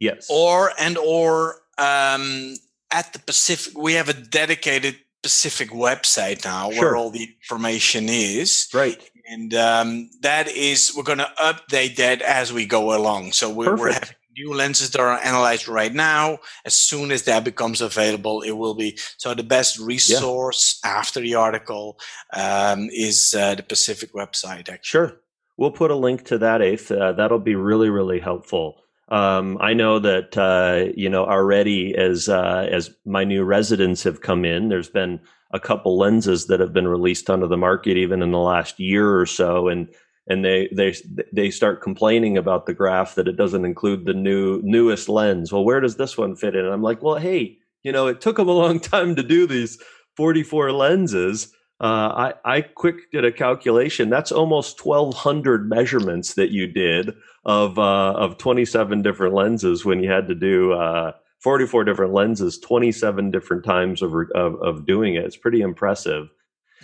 Yes. 0.00 0.26
Or 0.28 0.72
and 0.78 0.98
or 0.98 1.56
um, 1.78 2.56
at 2.92 3.12
the 3.12 3.20
Pacific, 3.24 3.78
we 3.78 3.94
have 3.94 4.08
a 4.08 4.14
dedicated 4.14 4.96
specific 5.22 5.70
website 5.70 6.44
now 6.44 6.70
Sure. 6.70 6.80
where 6.82 6.96
all 6.96 7.10
the 7.10 7.28
information 7.42 8.08
is. 8.08 8.68
Right. 8.72 8.98
And 9.30 9.52
um, 9.54 10.10
that 10.22 10.48
is, 10.48 10.92
we're 10.96 11.02
going 11.02 11.18
to 11.18 11.32
update 11.38 11.96
that 11.96 12.22
as 12.22 12.52
we 12.52 12.64
go 12.66 12.96
along. 12.96 13.32
So 13.32 13.52
we're, 13.52 13.76
we're 13.76 13.92
having 13.92 14.14
new 14.36 14.54
lenses 14.54 14.90
that 14.90 15.00
are 15.00 15.18
analyzed 15.18 15.68
right 15.68 15.92
now. 15.92 16.38
As 16.64 16.74
soon 16.74 17.10
as 17.10 17.24
that 17.24 17.44
becomes 17.44 17.80
available, 17.80 18.40
it 18.42 18.52
will 18.52 18.74
be. 18.74 18.96
So 19.18 19.34
the 19.34 19.42
best 19.42 19.78
resource 19.78 20.80
after 20.84 21.20
the 21.20 21.34
article 21.34 21.98
um, 22.32 22.88
is 22.90 23.34
uh, 23.36 23.56
the 23.56 23.62
Pacific 23.62 24.14
website, 24.14 24.68
actually. 24.70 24.78
Sure. 24.82 25.20
We'll 25.58 25.72
put 25.72 25.90
a 25.90 25.96
link 25.96 26.24
to 26.26 26.38
that, 26.38 26.62
Eef. 26.62 26.90
Uh, 26.90 27.12
that'll 27.12 27.40
be 27.40 27.56
really, 27.56 27.90
really 27.90 28.20
helpful. 28.20 28.76
Um, 29.10 29.56
I 29.60 29.72
know 29.72 29.98
that 29.98 30.36
uh, 30.36 30.92
you 30.96 31.08
know 31.08 31.24
already 31.24 31.94
as 31.96 32.28
uh, 32.28 32.68
as 32.70 32.90
my 33.04 33.24
new 33.24 33.44
residents 33.44 34.02
have 34.02 34.20
come 34.20 34.44
in. 34.44 34.68
There's 34.68 34.90
been 34.90 35.20
a 35.50 35.60
couple 35.60 35.96
lenses 35.96 36.46
that 36.46 36.60
have 36.60 36.74
been 36.74 36.88
released 36.88 37.30
onto 37.30 37.48
the 37.48 37.56
market 37.56 37.96
even 37.96 38.22
in 38.22 38.32
the 38.32 38.38
last 38.38 38.78
year 38.78 39.18
or 39.18 39.24
so, 39.24 39.68
and 39.68 39.88
and 40.26 40.44
they 40.44 40.68
they 40.72 40.94
they 41.32 41.50
start 41.50 41.82
complaining 41.82 42.36
about 42.36 42.66
the 42.66 42.74
graph 42.74 43.14
that 43.14 43.28
it 43.28 43.36
doesn't 43.36 43.64
include 43.64 44.04
the 44.04 44.14
new 44.14 44.60
newest 44.62 45.08
lens. 45.08 45.52
Well, 45.52 45.64
where 45.64 45.80
does 45.80 45.96
this 45.96 46.18
one 46.18 46.36
fit 46.36 46.54
in? 46.54 46.64
And 46.64 46.74
I'm 46.74 46.82
like, 46.82 47.02
well, 47.02 47.16
hey, 47.16 47.56
you 47.82 47.92
know, 47.92 48.06
it 48.06 48.20
took 48.20 48.36
them 48.36 48.48
a 48.48 48.52
long 48.52 48.78
time 48.80 49.16
to 49.16 49.22
do 49.22 49.46
these 49.46 49.78
44 50.16 50.72
lenses. 50.72 51.54
Uh, 51.80 52.32
I, 52.44 52.56
I 52.56 52.60
quick 52.62 53.10
did 53.12 53.24
a 53.24 53.30
calculation. 53.30 54.10
That's 54.10 54.32
almost 54.32 54.84
1,200 54.84 55.68
measurements 55.68 56.34
that 56.34 56.50
you 56.50 56.66
did 56.66 57.14
of 57.44 57.78
uh, 57.78 58.14
of 58.16 58.36
27 58.38 59.02
different 59.02 59.34
lenses 59.34 59.84
when 59.84 60.02
you 60.02 60.10
had 60.10 60.26
to 60.28 60.34
do 60.34 60.72
uh, 60.72 61.12
44 61.38 61.84
different 61.84 62.12
lenses, 62.12 62.58
27 62.58 63.30
different 63.30 63.64
times 63.64 64.02
of, 64.02 64.12
of, 64.34 64.56
of 64.60 64.86
doing 64.86 65.14
it. 65.14 65.24
It's 65.24 65.36
pretty 65.36 65.60
impressive. 65.60 66.30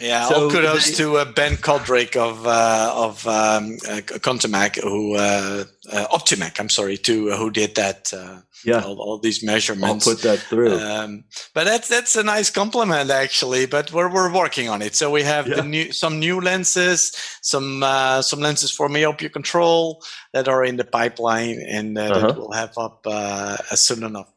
Yeah, 0.00 0.28
So 0.28 0.34
all 0.46 0.50
kudos 0.50 0.86
they- 0.90 0.94
to 1.04 1.18
uh, 1.18 1.24
Ben 1.24 1.56
Coldrick 1.56 2.16
of 2.16 2.44
uh, 2.46 2.92
of 2.94 3.24
um, 3.28 3.76
uh, 3.88 4.00
Contimac, 4.18 4.76
who 4.82 5.14
uh, 5.14 5.64
uh, 5.92 6.06
Optimec. 6.10 6.58
I'm 6.58 6.68
sorry, 6.68 6.96
to 6.98 7.30
uh, 7.30 7.36
who 7.36 7.50
did 7.50 7.74
that. 7.76 8.12
Uh, 8.12 8.40
Yeah, 8.66 8.80
all, 8.80 8.98
all 8.98 9.18
these 9.20 9.44
I'll 9.44 9.52
measurements. 9.54 10.04
put 10.06 10.22
that 10.22 10.38
through. 10.48 10.78
Um, 10.80 11.24
but 11.52 11.64
that's 11.64 11.86
that's 11.88 12.16
a 12.16 12.22
nice 12.22 12.50
compliment 12.50 13.10
actually. 13.10 13.66
But 13.66 13.92
we're 13.92 14.10
we're 14.10 14.32
working 14.32 14.70
on 14.70 14.82
it. 14.82 14.96
So 14.96 15.10
we 15.10 15.22
have 15.22 15.46
Yeah. 15.46 15.56
the 15.56 15.62
new 15.68 15.92
some 15.92 16.18
new 16.18 16.40
lenses, 16.40 17.12
some 17.42 17.82
uh, 17.84 18.22
some 18.22 18.40
lenses 18.42 18.70
for 18.72 18.88
myopia 18.88 19.28
control 19.28 20.02
that 20.32 20.48
are 20.48 20.64
in 20.64 20.76
the 20.76 20.84
pipeline, 20.84 21.60
and 21.76 21.98
uh, 21.98 22.02
Uh-huh. 22.02 22.26
that 22.26 22.36
we'll 22.38 22.52
have 22.52 22.72
up 22.78 23.06
uh, 23.06 23.56
as 23.70 23.80
soon 23.86 24.02
enough. 24.02 24.28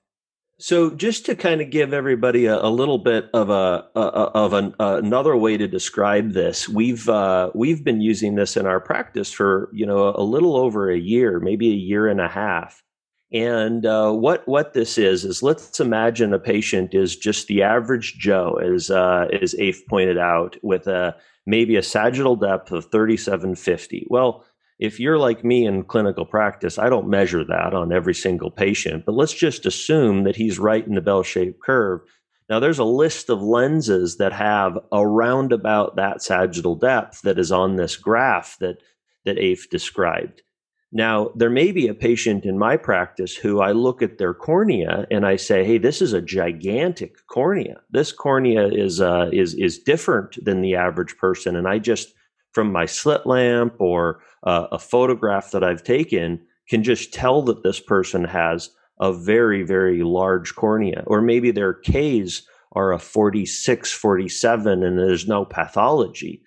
So, 0.60 0.90
just 0.90 1.28
to 1.28 1.36
kind 1.36 1.62
of 1.62 1.70
give 1.70 1.94
everybody 1.94 2.48
a, 2.48 2.60
a 2.60 2.70
little 2.70 2.98
bit 2.98 3.30
of 3.32 3.52
a, 3.52 3.86
a 3.96 4.00
of 4.00 4.54
an, 4.54 4.74
another 4.80 5.38
way 5.38 5.56
to 5.56 5.68
describe 5.68 6.32
this, 6.32 6.68
we've 6.68 7.08
uh, 7.08 7.52
we've 7.54 7.84
been 7.84 8.02
using 8.02 8.36
this 8.36 8.58
in 8.58 8.66
our 8.66 8.80
practice 8.80 9.32
for 9.32 9.70
you 9.72 9.86
know 9.86 10.14
a 10.16 10.24
little 10.24 10.56
over 10.58 10.90
a 10.90 10.98
year, 10.98 11.40
maybe 11.40 11.70
a 11.70 11.76
year 11.76 12.08
and 12.08 12.20
a 12.20 12.28
half. 12.28 12.84
And 13.32 13.86
uh, 13.86 14.14
what 14.14 14.48
what 14.48 14.74
this 14.74 14.98
is 14.98 15.26
is 15.26 15.44
let's 15.44 15.80
imagine 15.80 16.34
a 16.34 16.40
patient 16.40 16.96
is 16.96 17.16
just 17.16 17.48
the 17.48 17.62
average 17.62 18.16
Joe, 18.18 18.54
as 18.56 18.90
uh, 18.90 19.28
as 19.40 19.54
Eef 19.60 19.86
pointed 19.88 20.18
out, 20.18 20.58
with 20.64 20.88
a 20.88 21.16
maybe 21.46 21.76
a 21.76 21.84
sagittal 21.84 22.36
depth 22.36 22.72
of 22.72 22.86
thirty 22.86 23.18
seven 23.18 23.54
fifty. 23.54 24.08
Well, 24.10 24.44
if 24.80 25.00
you're 25.00 25.18
like 25.18 25.44
me 25.44 25.66
in 25.66 25.84
clinical 25.84 26.26
practice, 26.26 26.78
I 26.78 26.90
don't 26.90 27.10
measure 27.10 27.44
that 27.44 27.74
on 27.74 27.92
every 27.92 28.14
single 28.14 28.52
patient, 28.52 29.06
but 29.06 29.16
let's 29.16 29.34
just 29.34 29.66
assume 29.66 30.24
that 30.24 30.36
he's 30.36 30.60
right 30.60 30.86
in 30.86 30.94
the 30.94 31.02
bell 31.02 31.24
shaped 31.24 31.62
curve. 31.62 32.02
Now, 32.50 32.60
there's 32.60 32.80
a 32.80 32.86
list 32.86 33.30
of 33.30 33.42
lenses 33.42 34.18
that 34.18 34.34
have 34.34 34.78
around 34.92 35.52
about 35.52 35.96
that 35.98 36.22
sagittal 36.22 36.76
depth 36.76 37.22
that 37.24 37.40
is 37.40 37.52
on 37.52 37.76
this 37.76 37.98
graph 37.98 38.58
that, 38.60 38.78
that 39.26 39.38
Eef 39.38 39.70
described. 39.70 40.44
Now, 40.92 41.32
there 41.36 41.50
may 41.50 41.74
be 41.74 41.88
a 41.88 41.94
patient 41.94 42.46
in 42.46 42.58
my 42.58 42.78
practice 42.78 43.36
who 43.36 43.60
I 43.60 43.74
look 43.74 44.02
at 44.02 44.18
their 44.18 44.34
cornea 44.34 45.06
and 45.12 45.26
I 45.26 45.36
say, 45.36 45.66
"Hey, 45.66 45.78
this 45.78 46.02
is 46.02 46.14
a 46.14 46.22
gigantic 46.22 47.18
cornea. 47.28 47.82
This 47.92 48.14
cornea 48.14 48.70
is 48.70 49.02
uh, 49.02 49.30
is 49.34 49.54
is 49.56 49.80
different 49.80 50.44
than 50.44 50.62
the 50.62 50.76
average 50.76 51.18
person." 51.18 51.58
And 51.58 51.68
I 51.68 51.80
just, 51.80 52.14
from 52.54 52.72
my 52.72 52.86
slit 52.86 53.26
lamp 53.26 53.76
or 53.80 54.22
uh, 54.48 54.68
a 54.72 54.80
photograph 54.80 55.52
that 55.52 55.64
I've 55.64 55.84
taken, 55.84 56.40
can 56.70 56.82
just 56.82 57.14
tell 57.14 57.42
that 57.44 57.64
this 57.64 57.82
person 57.82 58.24
has 58.24 58.70
a 59.00 59.12
very 59.12 59.64
very 59.64 60.04
large 60.04 60.56
cornea, 60.56 61.04
or 61.06 61.22
maybe 61.22 61.52
their 61.52 61.74
K's 61.74 62.48
are 62.72 62.94
a 62.94 63.00
46, 63.00 63.92
47, 63.92 64.84
and 64.84 64.98
there's 64.98 65.28
no 65.28 65.44
pathology. 65.44 66.42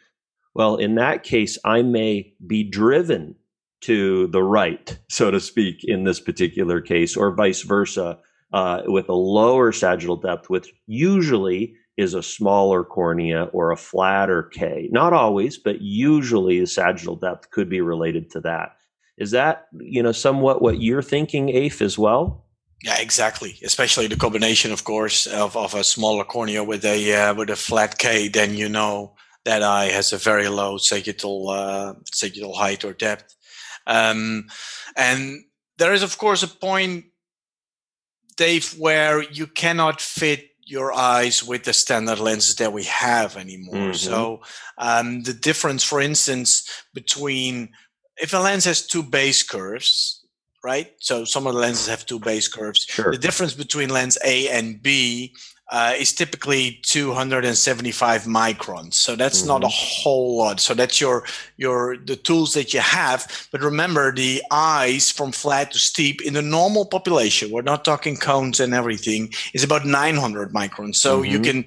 Well, 0.54 0.76
in 0.76 0.94
that 0.94 1.24
case, 1.24 1.58
I 1.64 1.82
may 1.82 2.32
be 2.46 2.64
driven 2.64 3.34
to 3.82 4.26
the 4.28 4.42
right, 4.42 4.98
so 5.08 5.30
to 5.30 5.40
speak, 5.40 5.84
in 5.84 6.04
this 6.04 6.20
particular 6.20 6.80
case, 6.80 7.16
or 7.16 7.34
vice 7.34 7.62
versa, 7.62 8.18
uh, 8.52 8.82
with 8.86 9.08
a 9.08 9.14
lower 9.14 9.72
sagittal 9.72 10.16
depth, 10.16 10.48
which 10.48 10.72
usually 10.86 11.74
is 12.00 12.14
a 12.14 12.22
smaller 12.22 12.82
cornea 12.82 13.44
or 13.52 13.70
a 13.70 13.76
flatter 13.76 14.44
K. 14.44 14.88
Not 14.90 15.12
always, 15.12 15.58
but 15.58 15.80
usually 15.80 16.60
the 16.60 16.66
sagittal 16.66 17.16
depth 17.16 17.50
could 17.50 17.68
be 17.68 17.80
related 17.80 18.30
to 18.30 18.40
that. 18.40 18.76
Is 19.18 19.32
that, 19.32 19.66
you 19.78 20.02
know, 20.02 20.12
somewhat 20.12 20.62
what 20.62 20.80
you're 20.80 21.02
thinking, 21.02 21.50
Eef, 21.50 21.82
as 21.82 21.98
well? 21.98 22.46
Yeah, 22.82 22.98
exactly. 22.98 23.58
Especially 23.62 24.06
the 24.06 24.16
combination, 24.16 24.72
of 24.72 24.84
course, 24.84 25.26
of, 25.26 25.56
of 25.56 25.74
a 25.74 25.84
smaller 25.84 26.24
cornea 26.24 26.64
with 26.64 26.84
a 26.84 27.14
uh, 27.14 27.34
with 27.34 27.50
a 27.50 27.56
flat 27.56 27.98
K, 27.98 28.28
then 28.28 28.54
you 28.54 28.70
know 28.70 29.14
that 29.44 29.62
eye 29.62 29.90
has 29.90 30.12
a 30.12 30.18
very 30.18 30.48
low 30.48 30.78
sagittal 30.78 31.50
uh, 31.50 31.94
sagittal 32.12 32.54
height 32.54 32.84
or 32.84 32.94
depth. 32.94 33.36
Um, 33.86 34.46
and 34.96 35.44
there 35.76 35.92
is, 35.92 36.02
of 36.02 36.16
course, 36.16 36.42
a 36.42 36.48
point, 36.48 37.04
Dave, 38.36 38.74
where 38.78 39.22
you 39.22 39.46
cannot 39.46 40.00
fit 40.00 40.49
your 40.70 40.92
eyes 40.92 41.42
with 41.42 41.64
the 41.64 41.72
standard 41.72 42.18
lenses 42.18 42.54
that 42.56 42.72
we 42.72 42.84
have 42.84 43.36
anymore. 43.36 43.90
Mhm. 43.92 43.96
So 43.96 44.42
um, 44.78 45.22
the 45.22 45.32
difference, 45.34 45.82
for 45.82 46.00
instance, 46.00 46.68
between 46.94 47.70
if 48.16 48.32
a 48.32 48.38
lens 48.38 48.64
has 48.66 48.86
two 48.86 49.02
base 49.02 49.42
curves, 49.42 50.24
right? 50.62 50.92
So 50.98 51.24
some 51.24 51.46
of 51.46 51.54
the 51.54 51.60
lenses 51.60 51.88
have 51.88 52.06
two 52.06 52.20
base 52.20 52.48
curves. 52.48 52.86
Sure. 52.88 53.12
The 53.12 53.18
difference 53.18 53.54
between 53.54 53.88
lens 53.90 54.18
A 54.24 54.48
and 54.48 54.80
B 54.82 55.34
uh, 55.70 55.94
is 55.98 56.12
typically 56.12 56.80
275 56.82 58.24
microns. 58.24 58.94
So 58.94 59.14
that's 59.16 59.44
not 59.44 59.62
a 59.64 59.68
whole 59.68 60.36
lot. 60.36 60.60
So 60.60 60.74
that's 60.74 61.00
your 61.00 61.24
your 61.56 61.96
the 61.96 62.16
tools 62.16 62.54
that 62.54 62.74
you 62.74 62.80
have. 62.80 63.48
But 63.52 63.62
remember, 63.62 64.12
the 64.12 64.42
eyes 64.50 65.10
from 65.10 65.32
flat 65.32 65.70
to 65.72 65.78
steep 65.78 66.20
in 66.22 66.34
the 66.34 66.42
normal 66.42 66.86
population, 66.86 67.50
we're 67.50 67.62
not 67.62 67.84
talking 67.84 68.16
cones 68.16 68.58
and 68.60 68.74
everything, 68.74 69.32
is 69.54 69.64
about 69.64 69.86
900 69.86 70.52
microns. 70.52 70.96
So 70.96 71.22
you 71.22 71.38
Mhm. 71.38 71.44
can. 71.44 71.64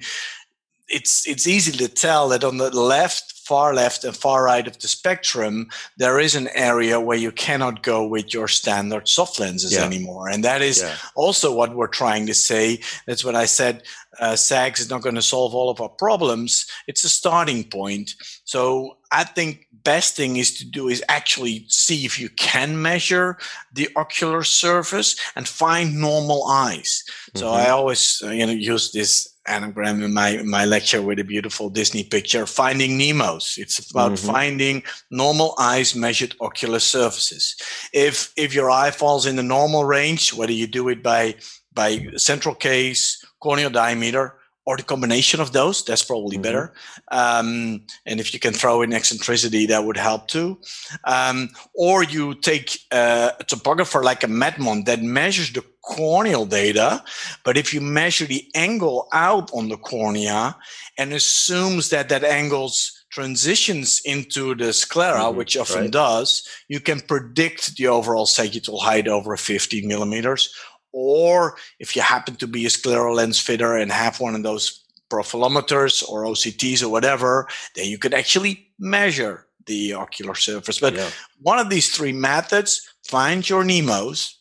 It's 0.88 1.26
it's 1.26 1.46
easy 1.46 1.72
to 1.72 1.88
tell 1.88 2.28
that 2.28 2.44
on 2.44 2.58
the 2.58 2.70
left, 2.70 3.33
far 3.44 3.74
left, 3.74 4.04
and 4.04 4.16
far 4.16 4.44
right 4.44 4.66
of 4.66 4.78
the 4.78 4.88
spectrum, 4.88 5.68
there 5.96 6.18
is 6.18 6.34
an 6.34 6.48
area 6.54 6.98
where 6.98 7.18
you 7.18 7.30
cannot 7.32 7.82
go 7.82 8.06
with 8.06 8.32
your 8.32 8.48
standard 8.48 9.08
soft 9.08 9.38
lenses 9.38 9.72
Yeah. 9.72 9.84
anymore, 9.84 10.28
and 10.28 10.42
that 10.44 10.62
is 10.62 10.78
Yeah. 10.80 10.96
also 11.14 11.52
what 11.52 11.74
we're 11.76 11.86
trying 12.02 12.26
to 12.26 12.34
say. 12.34 12.80
That's 13.06 13.24
what 13.24 13.34
I 13.34 13.46
said. 13.46 13.82
Uh, 14.20 14.36
SAGS 14.36 14.80
is 14.80 14.90
not 14.90 15.02
going 15.02 15.16
to 15.16 15.22
solve 15.22 15.54
all 15.54 15.70
of 15.70 15.80
our 15.80 15.88
problems. 15.88 16.66
It's 16.86 17.04
a 17.04 17.08
starting 17.08 17.64
point. 17.64 18.14
So 18.44 18.96
I 19.10 19.24
think 19.24 19.66
best 19.72 20.14
thing 20.16 20.36
is 20.36 20.56
to 20.58 20.64
do 20.64 20.88
is 20.88 21.02
actually 21.08 21.66
see 21.68 22.04
if 22.06 22.18
you 22.18 22.28
can 22.30 22.80
measure 22.80 23.36
the 23.72 23.88
ocular 23.96 24.42
surface 24.44 25.16
and 25.36 25.46
find 25.48 25.96
normal 26.00 26.46
eyes. 26.46 27.02
So 27.34 27.46
Mhm. 27.46 27.52
I 27.66 27.68
always 27.70 28.22
uh, 28.24 28.30
you 28.30 28.46
know 28.46 28.52
use 28.52 28.92
this 28.92 29.28
anagram 29.46 30.02
in 30.02 30.12
my 30.14 30.30
in 30.30 30.48
my 30.48 30.64
lecture 30.64 31.02
with 31.02 31.18
a 31.18 31.24
beautiful 31.24 31.68
Disney 31.70 32.04
picture, 32.04 32.46
finding 32.46 32.98
Nemos. 32.98 33.58
It's 33.58 33.78
about 33.90 34.12
Mhm. 34.12 34.26
finding 34.32 34.82
normal 35.10 35.54
eyes 35.58 35.94
measured 35.94 36.34
ocular 36.40 36.80
surfaces. 36.80 37.56
If 37.92 38.32
if 38.36 38.54
your 38.54 38.70
eye 38.70 38.90
falls 38.90 39.26
in 39.26 39.36
the 39.36 39.42
normal 39.42 39.84
range, 39.84 40.32
whether 40.32 40.52
you 40.52 40.66
do 40.66 40.88
it 40.88 41.02
by 41.02 41.34
by 41.72 42.06
central 42.16 42.54
K's, 42.54 43.18
corneal 43.40 43.70
diameter, 43.70 44.34
or 44.66 44.76
the 44.76 44.82
combination 44.82 45.40
of 45.40 45.52
those, 45.52 45.84
that's 45.84 46.04
probably 46.04 46.38
Mhm. 46.38 46.42
better. 46.42 46.72
Um, 47.12 47.82
and 48.06 48.20
if 48.20 48.32
you 48.32 48.40
can 48.40 48.54
throw 48.54 48.80
in 48.82 48.94
eccentricity, 48.94 49.66
that 49.66 49.84
would 49.84 49.98
help 49.98 50.28
too. 50.28 50.58
Um, 51.04 51.50
or 51.74 52.02
you 52.02 52.34
take 52.34 52.80
uh, 52.90 53.30
a 53.40 53.44
topographer 53.44 54.02
like 54.02 54.22
a 54.24 54.28
Medmont 54.28 54.86
that 54.86 55.02
measures 55.02 55.52
the 55.52 55.62
corneal 55.86 56.46
data, 56.46 57.02
but 57.44 57.56
if 57.56 57.74
you 57.74 57.80
measure 57.80 58.26
the 58.26 58.46
angle 58.54 59.08
out 59.12 59.50
on 59.52 59.68
the 59.68 59.76
cornea 59.76 60.56
and 60.98 61.12
assumes 61.12 61.90
that 61.90 62.08
that 62.08 62.24
angle's 62.24 63.04
transitions 63.10 64.00
into 64.04 64.54
the 64.54 64.72
sclera, 64.72 65.24
Mhm, 65.24 65.34
which 65.36 65.56
often 65.56 65.82
right. 65.82 65.90
does, 65.90 66.42
you 66.68 66.80
can 66.80 67.00
predict 67.00 67.76
the 67.76 67.86
overall 67.86 68.26
sagittal 68.26 68.80
height 68.80 69.06
over 69.08 69.36
50 69.36 69.86
millimeters. 69.86 70.50
Or 70.92 71.56
if 71.78 71.94
you 71.96 72.02
happen 72.02 72.36
to 72.36 72.46
be 72.46 72.66
a 72.66 72.68
scleral 72.70 73.14
lens 73.16 73.38
fitter 73.38 73.76
and 73.76 73.92
have 73.92 74.20
one 74.20 74.34
of 74.34 74.42
those 74.42 74.84
profilometers 75.10 76.02
or 76.08 76.24
OCTs 76.24 76.82
or 76.82 76.88
whatever, 76.88 77.48
then 77.76 77.86
you 77.86 77.98
could 77.98 78.14
actually 78.14 78.68
measure 78.78 79.46
the 79.66 79.92
ocular 79.92 80.34
surface. 80.34 80.78
But 80.80 80.94
yeah. 80.94 81.10
one 81.40 81.58
of 81.58 81.70
these 81.70 81.90
three 81.94 82.12
methods, 82.12 82.82
find 83.06 83.48
your 83.48 83.64
NEMOs, 83.64 84.34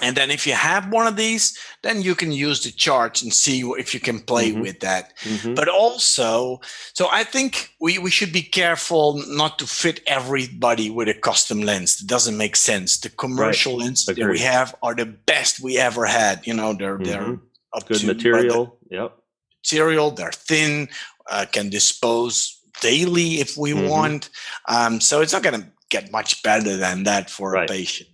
and 0.00 0.16
then 0.16 0.30
if 0.30 0.46
you 0.46 0.52
have 0.52 0.92
one 0.92 1.06
of 1.06 1.16
these, 1.16 1.58
then 1.82 2.02
you 2.02 2.14
can 2.14 2.30
use 2.30 2.62
the 2.62 2.70
charts 2.70 3.22
and 3.22 3.32
see 3.32 3.60
if 3.78 3.94
you 3.94 4.00
can 4.00 4.20
play 4.20 4.50
mm-hmm. 4.50 4.60
with 4.60 4.80
that. 4.80 5.16
Mm-hmm. 5.18 5.54
But 5.54 5.68
also, 5.68 6.60
so 6.92 7.08
I 7.10 7.24
think 7.24 7.70
we, 7.80 7.98
we 7.98 8.10
should 8.10 8.32
be 8.32 8.42
careful 8.42 9.22
not 9.28 9.58
to 9.58 9.66
fit 9.66 10.00
everybody 10.06 10.90
with 10.90 11.08
a 11.08 11.14
custom 11.14 11.62
lens. 11.62 12.02
It 12.02 12.06
doesn't 12.06 12.36
make 12.36 12.56
sense. 12.56 12.98
The 13.00 13.08
commercial 13.08 13.78
right. 13.78 13.86
lenses 13.86 14.06
that 14.06 14.18
we 14.18 14.38
have 14.40 14.74
are 14.82 14.94
the 14.94 15.06
best 15.06 15.60
we 15.60 15.78
ever 15.78 16.04
had. 16.04 16.46
You 16.46 16.54
know, 16.54 16.74
they're 16.74 16.98
mm-hmm. 16.98 17.04
they're 17.04 17.38
up 17.72 17.88
good 17.88 18.00
to, 18.00 18.06
material. 18.06 18.78
Yep. 18.90 19.16
Material. 19.64 20.10
They're 20.10 20.32
thin. 20.32 20.88
Uh, 21.28 21.46
can 21.50 21.70
dispose 21.70 22.60
daily 22.80 23.40
if 23.40 23.56
we 23.56 23.72
mm-hmm. 23.72 23.88
want. 23.88 24.30
Um, 24.68 25.00
so 25.00 25.22
it's 25.22 25.32
not 25.32 25.42
going 25.42 25.60
to 25.60 25.66
get 25.88 26.12
much 26.12 26.42
better 26.42 26.76
than 26.76 27.04
that 27.04 27.30
for 27.30 27.52
right. 27.52 27.68
a 27.68 27.72
patient. 27.72 28.10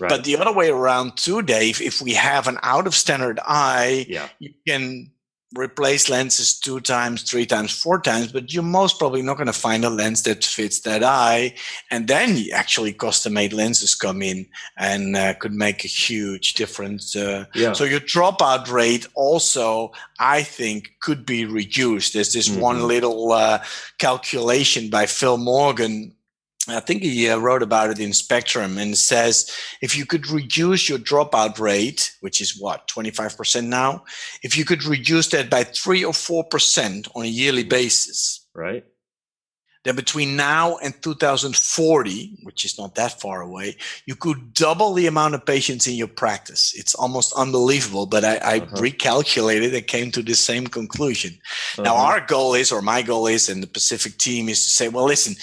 Right. 0.00 0.08
But 0.08 0.24
the 0.24 0.36
other 0.36 0.52
way 0.52 0.70
around 0.70 1.16
too, 1.16 1.42
Dave, 1.42 1.80
if 1.80 2.00
we 2.00 2.14
have 2.14 2.48
an 2.48 2.58
out 2.62 2.86
of 2.86 2.94
standard 2.94 3.38
eye, 3.44 4.06
yeah. 4.08 4.28
you 4.38 4.54
can 4.66 5.10
replace 5.56 6.08
lenses 6.08 6.58
two 6.58 6.80
times, 6.80 7.22
three 7.22 7.44
times, 7.44 7.72
four 7.72 8.00
times, 8.00 8.30
but 8.30 8.52
you're 8.52 8.62
most 8.62 8.98
probably 8.98 9.20
not 9.20 9.36
going 9.36 9.48
to 9.48 9.52
find 9.52 9.84
a 9.84 9.90
lens 9.90 10.22
that 10.22 10.44
fits 10.44 10.80
that 10.80 11.02
eye. 11.02 11.54
And 11.90 12.06
then 12.06 12.38
actually 12.54 12.92
custom 12.92 13.32
made 13.32 13.52
lenses 13.52 13.94
come 13.94 14.22
in 14.22 14.46
and 14.76 15.16
uh, 15.16 15.34
could 15.34 15.52
make 15.52 15.84
a 15.84 15.88
huge 15.88 16.54
difference. 16.54 17.16
Uh, 17.16 17.46
yeah. 17.54 17.72
So 17.72 17.84
your 17.84 18.00
dropout 18.00 18.70
rate 18.70 19.06
also, 19.14 19.90
I 20.20 20.42
think, 20.44 20.92
could 21.00 21.26
be 21.26 21.44
reduced. 21.44 22.14
There's 22.14 22.32
this 22.32 22.48
mm-hmm. 22.48 22.60
one 22.60 22.86
little 22.86 23.32
uh, 23.32 23.62
calculation 23.98 24.88
by 24.88 25.06
Phil 25.06 25.36
Morgan 25.36 26.14
I 26.70 26.80
think 26.80 27.02
he 27.02 27.28
uh, 27.28 27.38
wrote 27.38 27.62
about 27.62 27.90
it 27.90 27.98
in 27.98 28.12
Spectrum 28.12 28.78
and 28.78 28.96
says 28.96 29.50
if 29.80 29.96
you 29.96 30.06
could 30.06 30.28
reduce 30.28 30.88
your 30.88 30.98
dropout 30.98 31.58
rate, 31.58 32.14
which 32.20 32.40
is 32.40 32.58
what, 32.58 32.88
25% 32.88 33.66
now, 33.66 34.04
if 34.42 34.56
you 34.56 34.64
could 34.64 34.84
reduce 34.84 35.28
that 35.28 35.50
by 35.50 35.64
3 35.64 36.04
or 36.04 36.12
4% 36.12 37.08
on 37.14 37.24
a 37.24 37.28
yearly 37.28 37.64
basis. 37.64 38.46
Right. 38.54 38.84
Then 39.84 39.96
between 39.96 40.36
now 40.36 40.76
and 40.78 41.00
2040, 41.02 42.40
which 42.42 42.66
is 42.66 42.78
not 42.78 42.96
that 42.96 43.18
far 43.18 43.40
away, 43.40 43.76
you 44.04 44.14
could 44.14 44.52
double 44.52 44.92
the 44.92 45.06
amount 45.06 45.34
of 45.34 45.46
patients 45.46 45.86
in 45.86 45.94
your 45.94 46.06
practice. 46.06 46.74
It's 46.76 46.94
almost 46.94 47.32
unbelievable, 47.32 48.04
but 48.04 48.22
I, 48.22 48.36
I 48.36 48.58
uh-huh. 48.58 48.76
recalculated 48.76 49.74
and 49.74 49.86
came 49.86 50.10
to 50.10 50.22
the 50.22 50.34
same 50.34 50.66
conclusion. 50.66 51.32
Uh-huh. 51.78 51.82
Now, 51.84 51.96
our 51.96 52.20
goal 52.20 52.52
is, 52.52 52.70
or 52.70 52.82
my 52.82 53.00
goal 53.00 53.26
is, 53.26 53.48
and 53.48 53.62
the 53.62 53.66
Pacific 53.66 54.18
team 54.18 54.50
is 54.50 54.64
to 54.64 54.70
say, 54.70 54.88
well, 54.90 55.06
listen, 55.06 55.34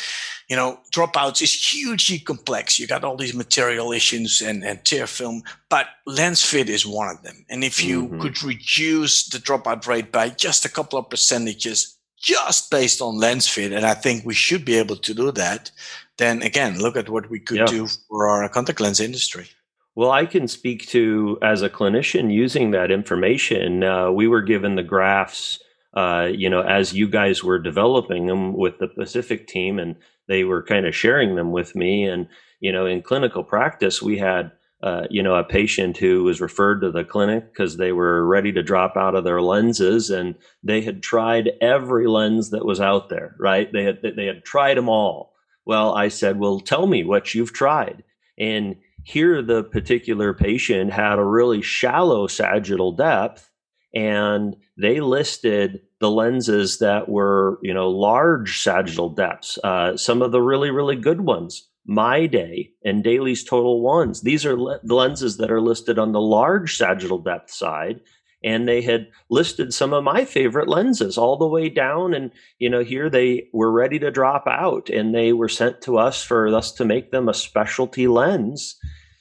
you 0.47 0.55
know, 0.55 0.79
dropouts 0.93 1.41
is 1.41 1.53
hugely 1.53 2.19
complex. 2.19 2.79
You 2.79 2.87
got 2.87 3.03
all 3.03 3.17
these 3.17 3.33
material 3.33 3.91
issues 3.91 4.41
and, 4.41 4.63
and 4.63 4.83
tear 4.85 5.05
film, 5.05 5.43
but 5.69 5.87
lens 6.05 6.43
fit 6.43 6.69
is 6.69 6.85
one 6.85 7.09
of 7.09 7.21
them. 7.23 7.45
And 7.49 7.63
if 7.63 7.83
you 7.83 8.07
mm-hmm. 8.07 8.21
could 8.21 8.41
reduce 8.43 9.27
the 9.27 9.39
dropout 9.39 9.87
rate 9.87 10.11
by 10.11 10.29
just 10.29 10.63
a 10.63 10.69
couple 10.69 10.97
of 10.97 11.09
percentages, 11.09 11.97
just 12.17 12.71
based 12.71 13.01
on 13.01 13.17
lens 13.17 13.47
fit, 13.47 13.73
and 13.73 13.85
I 13.85 13.93
think 13.93 14.25
we 14.25 14.33
should 14.33 14.63
be 14.63 14.75
able 14.75 14.95
to 14.95 15.13
do 15.13 15.31
that, 15.33 15.71
then 16.17 16.41
again, 16.41 16.79
look 16.79 16.95
at 16.95 17.09
what 17.09 17.29
we 17.29 17.39
could 17.39 17.57
yeah. 17.57 17.65
do 17.65 17.87
for 18.07 18.27
our 18.27 18.47
contact 18.49 18.79
lens 18.79 18.99
industry. 18.99 19.49
Well, 19.95 20.11
I 20.11 20.25
can 20.27 20.47
speak 20.47 20.87
to 20.89 21.39
as 21.41 21.61
a 21.61 21.69
clinician 21.69 22.31
using 22.31 22.71
that 22.71 22.91
information. 22.91 23.83
Uh, 23.83 24.11
we 24.11 24.27
were 24.27 24.43
given 24.43 24.75
the 24.75 24.83
graphs, 24.83 25.59
uh, 25.95 26.29
you 26.31 26.49
know, 26.49 26.61
as 26.61 26.93
you 26.93 27.07
guys 27.07 27.43
were 27.43 27.59
developing 27.59 28.27
them 28.27 28.53
with 28.53 28.77
the 28.77 28.87
Pacific 28.87 29.47
team, 29.47 29.79
and 29.79 29.95
they 30.27 30.43
were 30.43 30.63
kind 30.63 30.85
of 30.85 30.95
sharing 30.95 31.35
them 31.35 31.51
with 31.51 31.75
me. 31.75 32.05
And, 32.05 32.27
you 32.59 32.71
know, 32.71 32.85
in 32.85 33.01
clinical 33.01 33.43
practice, 33.43 34.01
we 34.01 34.17
had, 34.17 34.51
uh, 34.83 35.07
you 35.09 35.23
know, 35.23 35.35
a 35.35 35.43
patient 35.43 35.97
who 35.97 36.23
was 36.23 36.41
referred 36.41 36.81
to 36.81 36.91
the 36.91 37.03
clinic 37.03 37.51
because 37.51 37.77
they 37.77 37.91
were 37.91 38.25
ready 38.25 38.51
to 38.51 38.63
drop 38.63 38.95
out 38.95 39.15
of 39.15 39.23
their 39.23 39.41
lenses 39.41 40.09
and 40.09 40.35
they 40.63 40.81
had 40.81 41.01
tried 41.01 41.51
every 41.61 42.07
lens 42.07 42.51
that 42.51 42.65
was 42.65 42.79
out 42.79 43.09
there, 43.09 43.35
right? 43.39 43.71
They 43.71 43.83
had, 43.83 43.99
they 44.01 44.25
had 44.25 44.43
tried 44.43 44.77
them 44.77 44.89
all. 44.89 45.33
Well, 45.65 45.95
I 45.95 46.07
said, 46.07 46.39
well, 46.39 46.59
tell 46.59 46.87
me 46.87 47.03
what 47.03 47.33
you've 47.33 47.53
tried. 47.53 48.03
And 48.39 48.77
here, 49.03 49.41
the 49.41 49.63
particular 49.63 50.33
patient 50.33 50.91
had 50.91 51.17
a 51.17 51.23
really 51.23 51.61
shallow 51.61 52.27
sagittal 52.27 52.91
depth 52.91 53.49
and 53.93 54.55
they 54.77 54.99
listed 54.99 55.81
the 55.99 56.11
lenses 56.11 56.79
that 56.79 57.09
were, 57.09 57.59
you 57.61 57.73
know, 57.73 57.89
large 57.89 58.61
sagittal 58.61 59.09
depths. 59.09 59.57
Uh, 59.63 59.97
some 59.97 60.21
of 60.21 60.31
the 60.31 60.41
really, 60.41 60.69
really 60.69 60.95
good 60.95 61.21
ones, 61.21 61.67
My 61.85 62.27
Day 62.27 62.71
and 62.85 63.03
Dailies 63.03 63.43
Total 63.43 63.81
Ones. 63.81 64.21
These 64.21 64.45
are 64.45 64.57
le- 64.57 64.79
lenses 64.83 65.37
that 65.37 65.51
are 65.51 65.61
listed 65.61 65.97
on 65.97 66.11
the 66.11 66.21
large 66.21 66.77
sagittal 66.77 67.19
depth 67.19 67.51
side. 67.51 68.01
And 68.43 68.67
they 68.67 68.83
had 68.83 69.07
listed 69.31 69.73
some 69.73 69.93
of 69.93 70.03
my 70.03 70.23
favorite 70.23 70.67
lenses 70.67 71.17
all 71.17 71.37
the 71.37 71.47
way 71.47 71.69
down. 71.69 72.13
And, 72.13 72.31
you 72.59 72.69
know, 72.69 72.83
here 72.83 73.09
they 73.09 73.47
were 73.51 73.71
ready 73.71 73.97
to 73.97 74.11
drop 74.11 74.45
out 74.45 74.89
and 74.89 75.13
they 75.13 75.33
were 75.33 75.49
sent 75.49 75.81
to 75.81 75.97
us 75.97 76.23
for 76.23 76.47
us 76.55 76.71
to 76.73 76.85
make 76.85 77.09
them 77.09 77.27
a 77.27 77.33
specialty 77.33 78.07
lens. 78.07 78.77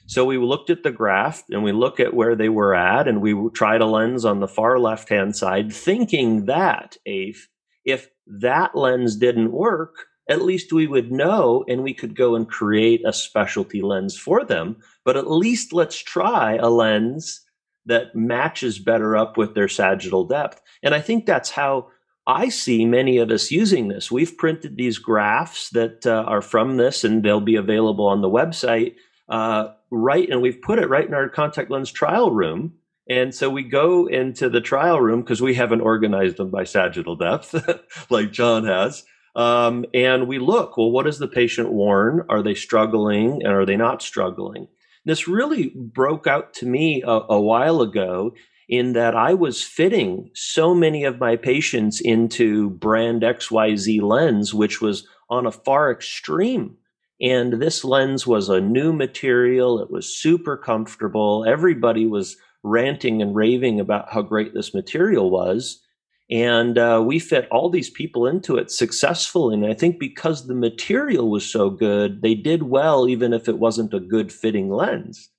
So 0.07 0.23
we 0.23 0.37
looked 0.37 0.69
at 0.69 0.83
the 0.83 0.91
graph 0.91 1.43
and 1.51 1.63
we 1.63 1.73
look 1.73 1.99
at 1.99 2.13
where 2.13 2.35
they 2.35 2.49
were 2.49 2.73
at, 2.73 3.07
and 3.07 3.21
we 3.21 3.35
tried 3.53 3.81
a 3.81 3.85
lens 3.85 4.23
on 4.23 4.39
the 4.39 4.47
far 4.47 4.79
left 4.79 5.09
hand 5.09 5.35
side, 5.35 5.71
thinking 5.71 6.45
that 6.45 6.95
if, 7.05 7.49
if 7.83 8.09
that 8.25 8.73
lens 8.73 9.17
didn't 9.17 9.51
work, 9.51 10.05
at 10.29 10.41
least 10.41 10.71
we 10.71 10.87
would 10.87 11.11
know 11.11 11.65
and 11.67 11.83
we 11.83 11.93
could 11.93 12.15
go 12.15 12.35
and 12.35 12.47
create 12.47 13.01
a 13.05 13.13
specialty 13.13 13.81
lens 13.81 14.17
for 14.17 14.45
them. 14.45 14.77
But 15.03 15.17
at 15.17 15.29
least 15.29 15.73
let's 15.73 15.97
try 15.97 16.55
a 16.55 16.69
lens 16.69 17.41
that 17.85 18.15
matches 18.15 18.79
better 18.79 19.15
up 19.15 19.37
with 19.37 19.55
their 19.55 19.69
sagittal 19.69 20.25
depth. 20.25 20.61
And 20.83 20.93
I 20.93 21.01
think 21.01 21.25
that's 21.25 21.51
how 21.51 21.87
I 22.25 22.49
see 22.49 22.85
many 22.85 23.17
of 23.17 23.31
us 23.31 23.51
using 23.51 23.87
this. 23.87 24.11
We've 24.11 24.37
printed 24.37 24.75
these 24.75 24.97
graphs 24.97 25.69
that 25.69 26.05
uh, 26.05 26.23
are 26.27 26.41
from 26.41 26.75
this, 26.77 27.05
and 27.05 27.23
they'll 27.23 27.39
be 27.39 27.55
available 27.55 28.07
on 28.07 28.21
the 28.21 28.29
website 28.29 28.95
uh, 29.29 29.69
right, 29.91 30.29
and 30.29 30.41
we've 30.41 30.61
put 30.61 30.79
it 30.79 30.89
right 30.89 31.07
in 31.07 31.13
our 31.13 31.29
contact 31.29 31.69
lens 31.69 31.91
trial 31.91 32.31
room. 32.31 32.73
And 33.09 33.33
so 33.33 33.49
we 33.49 33.63
go 33.63 34.07
into 34.07 34.49
the 34.49 34.59
trial 34.59 34.99
room 34.99 35.21
because 35.21 35.41
we 35.41 35.53
haven't 35.53 35.81
organized 35.81 36.37
them 36.37 36.51
by 36.51 36.65
sagittal 36.65 37.15
depth 37.15 37.55
like 38.09 38.31
John 38.31 38.65
has. 38.65 39.05
Um, 39.35 39.85
and 39.93 40.27
we 40.27 40.39
look, 40.39 40.77
well, 40.77 40.91
what 40.91 41.07
is 41.07 41.19
the 41.19 41.27
patient 41.27 41.71
worn? 41.71 42.25
Are 42.27 42.41
they 42.41 42.55
struggling 42.55 43.43
and 43.43 43.53
are 43.53 43.65
they 43.65 43.77
not 43.77 44.01
struggling? 44.01 44.67
This 45.05 45.27
really 45.27 45.71
broke 45.73 46.27
out 46.27 46.53
to 46.55 46.65
me 46.65 47.01
a, 47.05 47.21
a 47.29 47.39
while 47.39 47.81
ago 47.81 48.33
in 48.67 48.93
that 48.93 49.15
I 49.15 49.33
was 49.33 49.63
fitting 49.63 50.29
so 50.33 50.75
many 50.75 51.05
of 51.05 51.19
my 51.19 51.37
patients 51.37 52.01
into 52.01 52.71
brand 52.71 53.21
XYZ 53.21 54.01
lens, 54.01 54.53
which 54.53 54.81
was 54.81 55.07
on 55.29 55.45
a 55.45 55.51
far 55.51 55.91
extreme 55.91 56.75
and 57.19 57.53
this 57.53 57.83
lens 57.83 58.27
was 58.27 58.49
a 58.49 58.61
new 58.61 58.93
material. 58.93 59.81
It 59.81 59.89
was 59.89 60.15
super 60.15 60.55
comfortable. 60.55 61.45
Everybody 61.47 62.05
was 62.05 62.37
ranting 62.63 63.21
and 63.21 63.35
raving 63.35 63.79
about 63.79 64.11
how 64.11 64.21
great 64.21 64.53
this 64.53 64.73
material 64.73 65.29
was. 65.29 65.81
And 66.29 66.77
uh, 66.77 67.01
we 67.05 67.19
fit 67.19 67.47
all 67.49 67.69
these 67.69 67.89
people 67.89 68.27
into 68.27 68.57
it 68.57 68.69
successfully. 68.69 69.55
And 69.55 69.65
I 69.65 69.73
think 69.73 69.97
because 69.97 70.45
the 70.45 70.53
material 70.53 71.31
was 71.31 71.49
so 71.49 71.69
good, 71.69 72.21
they 72.21 72.35
did 72.35 72.63
well, 72.63 73.07
even 73.07 73.33
if 73.33 73.47
it 73.47 73.59
wasn't 73.59 73.93
a 73.93 73.99
good 73.99 74.31
fitting 74.31 74.69
lens. 74.69 75.29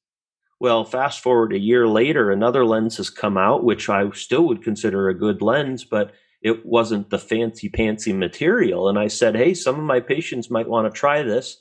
Well, 0.61 0.85
fast 0.85 1.21
forward 1.21 1.53
a 1.53 1.59
year 1.59 1.87
later, 1.87 2.33
another 2.33 2.65
lens 2.65 2.97
has 2.97 3.11
come 3.11 3.37
out, 3.37 3.63
which 3.63 3.89
I 3.89 4.11
still 4.11 4.49
would 4.49 4.65
consider 4.65 5.09
a 5.09 5.15
good 5.15 5.43
lens, 5.43 5.85
but 5.85 6.13
it 6.43 6.65
wasn't 6.65 7.11
the 7.11 7.19
fancy 7.19 7.69
pantsy 7.69 8.17
material. 8.17 8.89
And 8.89 8.99
I 8.99 9.09
said, 9.09 9.37
hey, 9.37 9.55
some 9.55 9.77
of 9.77 9.85
my 9.85 10.01
patients 10.01 10.51
might 10.51 10.69
want 10.69 10.93
to 10.93 10.99
try 10.99 11.23
this. 11.23 11.61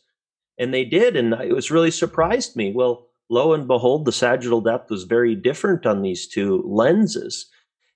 And 0.57 0.73
they 0.73 0.85
did. 0.85 1.15
And 1.15 1.33
it 1.33 1.53
was 1.53 1.71
really 1.71 1.91
surprised 1.91 2.55
me. 2.55 2.71
Well, 2.73 3.07
lo 3.29 3.53
and 3.53 3.67
behold, 3.67 4.05
the 4.05 4.11
sagittal 4.11 4.61
depth 4.61 4.89
was 4.89 5.03
very 5.03 5.35
different 5.35 5.85
on 5.85 6.01
these 6.01 6.27
two 6.27 6.63
lenses. 6.65 7.47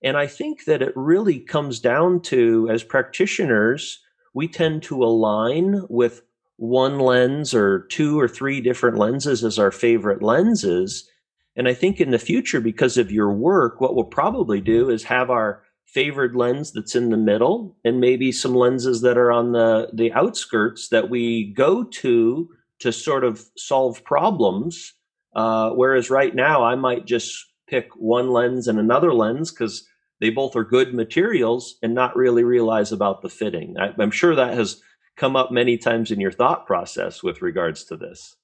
And 0.03 0.17
I 0.17 0.27
think 0.27 0.65
that 0.65 0.81
it 0.81 0.93
really 0.95 1.39
comes 1.39 1.79
down 1.79 2.21
to, 2.23 2.67
as 2.71 2.83
practitioners, 2.83 3.99
we 4.33 4.47
tend 4.47 4.83
to 4.83 5.03
align 5.03 5.83
with 5.89 6.21
one 6.57 6.99
lens 6.99 7.53
or 7.53 7.87
two 7.89 8.19
or 8.19 8.27
three 8.27 8.61
different 8.61 8.97
lenses 8.97 9.43
as 9.43 9.57
our 9.59 9.71
favorite 9.71 10.21
lenses. 10.21 11.09
And 11.55 11.67
I 11.67 11.73
think 11.73 11.99
in 11.99 12.11
the 12.11 12.19
future, 12.19 12.61
because 12.61 12.97
of 12.97 13.11
your 13.11 13.33
work, 13.33 13.81
what 13.81 13.95
we'll 13.95 14.05
probably 14.05 14.61
do 14.61 14.89
is 14.89 15.03
have 15.03 15.29
our 15.29 15.63
favored 15.93 16.35
lens 16.35 16.71
that's 16.71 16.95
in 16.95 17.09
the 17.09 17.17
middle 17.17 17.75
and 17.83 17.99
maybe 17.99 18.31
some 18.31 18.55
lenses 18.55 19.01
that 19.01 19.17
are 19.17 19.31
on 19.31 19.51
the 19.51 19.89
the 19.93 20.11
outskirts 20.13 20.89
that 20.89 21.09
we 21.09 21.53
go 21.53 21.83
to 21.83 22.49
to 22.79 22.91
sort 22.91 23.23
of 23.23 23.45
solve 23.57 24.03
problems 24.03 24.93
uh, 25.35 25.69
whereas 25.71 26.09
right 26.09 26.35
now 26.35 26.63
i 26.63 26.75
might 26.75 27.05
just 27.05 27.45
pick 27.67 27.89
one 27.95 28.29
lens 28.29 28.67
and 28.67 28.79
another 28.79 29.13
lens 29.13 29.51
because 29.51 29.87
they 30.21 30.29
both 30.29 30.55
are 30.55 30.63
good 30.63 30.93
materials 30.93 31.77
and 31.81 31.95
not 31.95 32.15
really 32.15 32.43
realize 32.43 32.91
about 32.91 33.21
the 33.21 33.29
fitting. 33.29 33.75
I, 33.79 33.93
I'm 33.99 34.11
sure 34.11 34.35
that 34.35 34.53
has 34.53 34.79
come 35.17 35.35
up 35.35 35.51
many 35.51 35.77
times 35.77 36.11
in 36.11 36.21
your 36.21 36.31
thought 36.31 36.67
process 36.67 37.23
with 37.23 37.41
regards 37.41 37.83
to 37.85 37.97
this. 37.97 38.35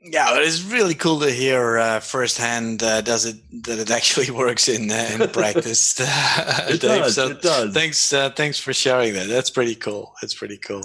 Yeah, 0.00 0.38
it's 0.38 0.62
really 0.62 0.94
cool 0.94 1.18
to 1.20 1.30
hear 1.30 1.78
uh, 1.78 1.98
firsthand. 1.98 2.82
Uh, 2.84 3.00
does 3.00 3.24
it 3.24 3.36
that 3.64 3.80
it 3.80 3.90
actually 3.90 4.30
works 4.44 4.68
in 4.68 4.90
uh, 4.90 5.10
in 5.12 5.28
practice? 5.32 5.96
it 6.00 6.80
Dave. 6.80 7.02
does. 7.02 7.14
So 7.16 7.30
it 7.30 7.42
does. 7.42 7.74
Thanks. 7.74 8.12
Uh, 8.12 8.30
thanks 8.30 8.60
for 8.60 8.72
sharing 8.72 9.14
that. 9.14 9.26
That's 9.26 9.50
pretty 9.50 9.74
cool. 9.74 10.14
That's 10.22 10.34
pretty 10.34 10.56
cool. 10.58 10.84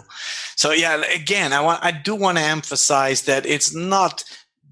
So 0.55 0.71
yeah, 0.71 1.03
again, 1.13 1.53
I 1.53 1.61
want 1.61 1.83
I 1.83 1.91
do 1.91 2.15
want 2.15 2.39
to 2.39 2.43
emphasize 2.43 3.21
that 3.23 3.45
it's 3.45 3.73
not 3.75 4.23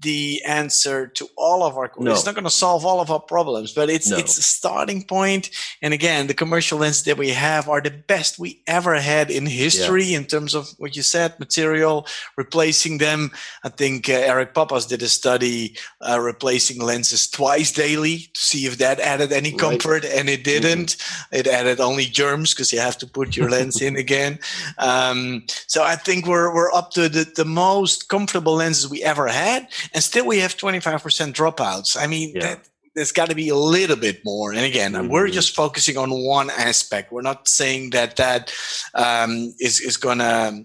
the 0.02 0.42
answer 0.44 1.06
to 1.06 1.28
all 1.36 1.62
of 1.62 1.76
our 1.76 1.90
no. 1.98 2.10
it's 2.10 2.26
not 2.26 2.34
going 2.34 2.44
to 2.44 2.50
solve 2.50 2.84
all 2.84 3.00
of 3.00 3.10
our 3.10 3.20
problems 3.20 3.72
but 3.72 3.88
it's 3.88 4.10
no. 4.10 4.16
it's 4.16 4.36
a 4.36 4.42
starting 4.42 5.02
point. 5.02 5.50
and 5.80 5.94
again 5.94 6.26
the 6.26 6.34
commercial 6.34 6.78
lenses 6.78 7.04
that 7.04 7.16
we 7.16 7.30
have 7.30 7.68
are 7.68 7.80
the 7.80 7.90
best 7.90 8.38
we 8.38 8.60
ever 8.66 9.00
had 9.00 9.30
in 9.30 9.46
history 9.46 10.04
yeah. 10.04 10.18
in 10.18 10.24
terms 10.24 10.54
of 10.54 10.68
what 10.78 10.96
you 10.96 11.02
said 11.02 11.38
material 11.38 12.06
replacing 12.36 12.98
them 12.98 13.30
i 13.64 13.68
think 13.68 14.08
uh, 14.08 14.12
eric 14.12 14.54
papas 14.54 14.86
did 14.86 15.02
a 15.02 15.08
study 15.08 15.76
uh, 16.00 16.18
replacing 16.20 16.82
lenses 16.82 17.28
twice 17.28 17.72
daily 17.72 18.18
to 18.34 18.40
see 18.40 18.66
if 18.66 18.78
that 18.78 19.00
added 19.00 19.32
any 19.32 19.52
comfort 19.52 20.02
right. 20.02 20.12
and 20.12 20.28
it 20.28 20.42
didn't 20.44 20.96
mm-hmm. 20.96 21.36
it 21.36 21.46
added 21.46 21.80
only 21.80 22.04
germs 22.04 22.52
because 22.52 22.72
you 22.72 22.80
have 22.80 22.98
to 22.98 23.06
put 23.06 23.36
your 23.36 23.48
lens 23.54 23.80
in 23.80 23.96
again 23.96 24.38
um, 24.78 25.44
so 25.66 25.82
i 25.82 25.94
think 25.94 26.26
we're 26.26 26.52
we're 26.52 26.72
up 26.72 26.90
to 26.90 27.08
the, 27.08 27.30
the 27.36 27.44
most 27.44 28.08
comfortable 28.08 28.54
lenses 28.54 28.88
we 28.88 29.02
ever 29.02 29.28
had 29.28 29.68
and 29.94 30.02
still 30.02 30.26
we 30.26 30.38
have 30.38 30.56
25% 30.56 31.32
dropouts. 31.32 31.96
I 32.00 32.06
mean, 32.06 32.32
yeah. 32.34 32.40
that, 32.40 32.68
there's 32.94 33.12
got 33.12 33.28
to 33.30 33.34
be 33.34 33.48
a 33.48 33.56
little 33.56 33.96
bit 33.96 34.24
more. 34.24 34.52
And 34.52 34.64
again, 34.64 34.92
mm-hmm. 34.92 35.08
we're 35.08 35.28
just 35.28 35.54
focusing 35.54 35.96
on 35.96 36.10
one 36.10 36.50
aspect. 36.50 37.12
We're 37.12 37.22
not 37.22 37.48
saying 37.48 37.90
that 37.90 38.16
that 38.16 38.52
um, 38.94 39.54
is 39.58 39.80
is 39.80 39.96
going 39.96 40.18
to 40.18 40.64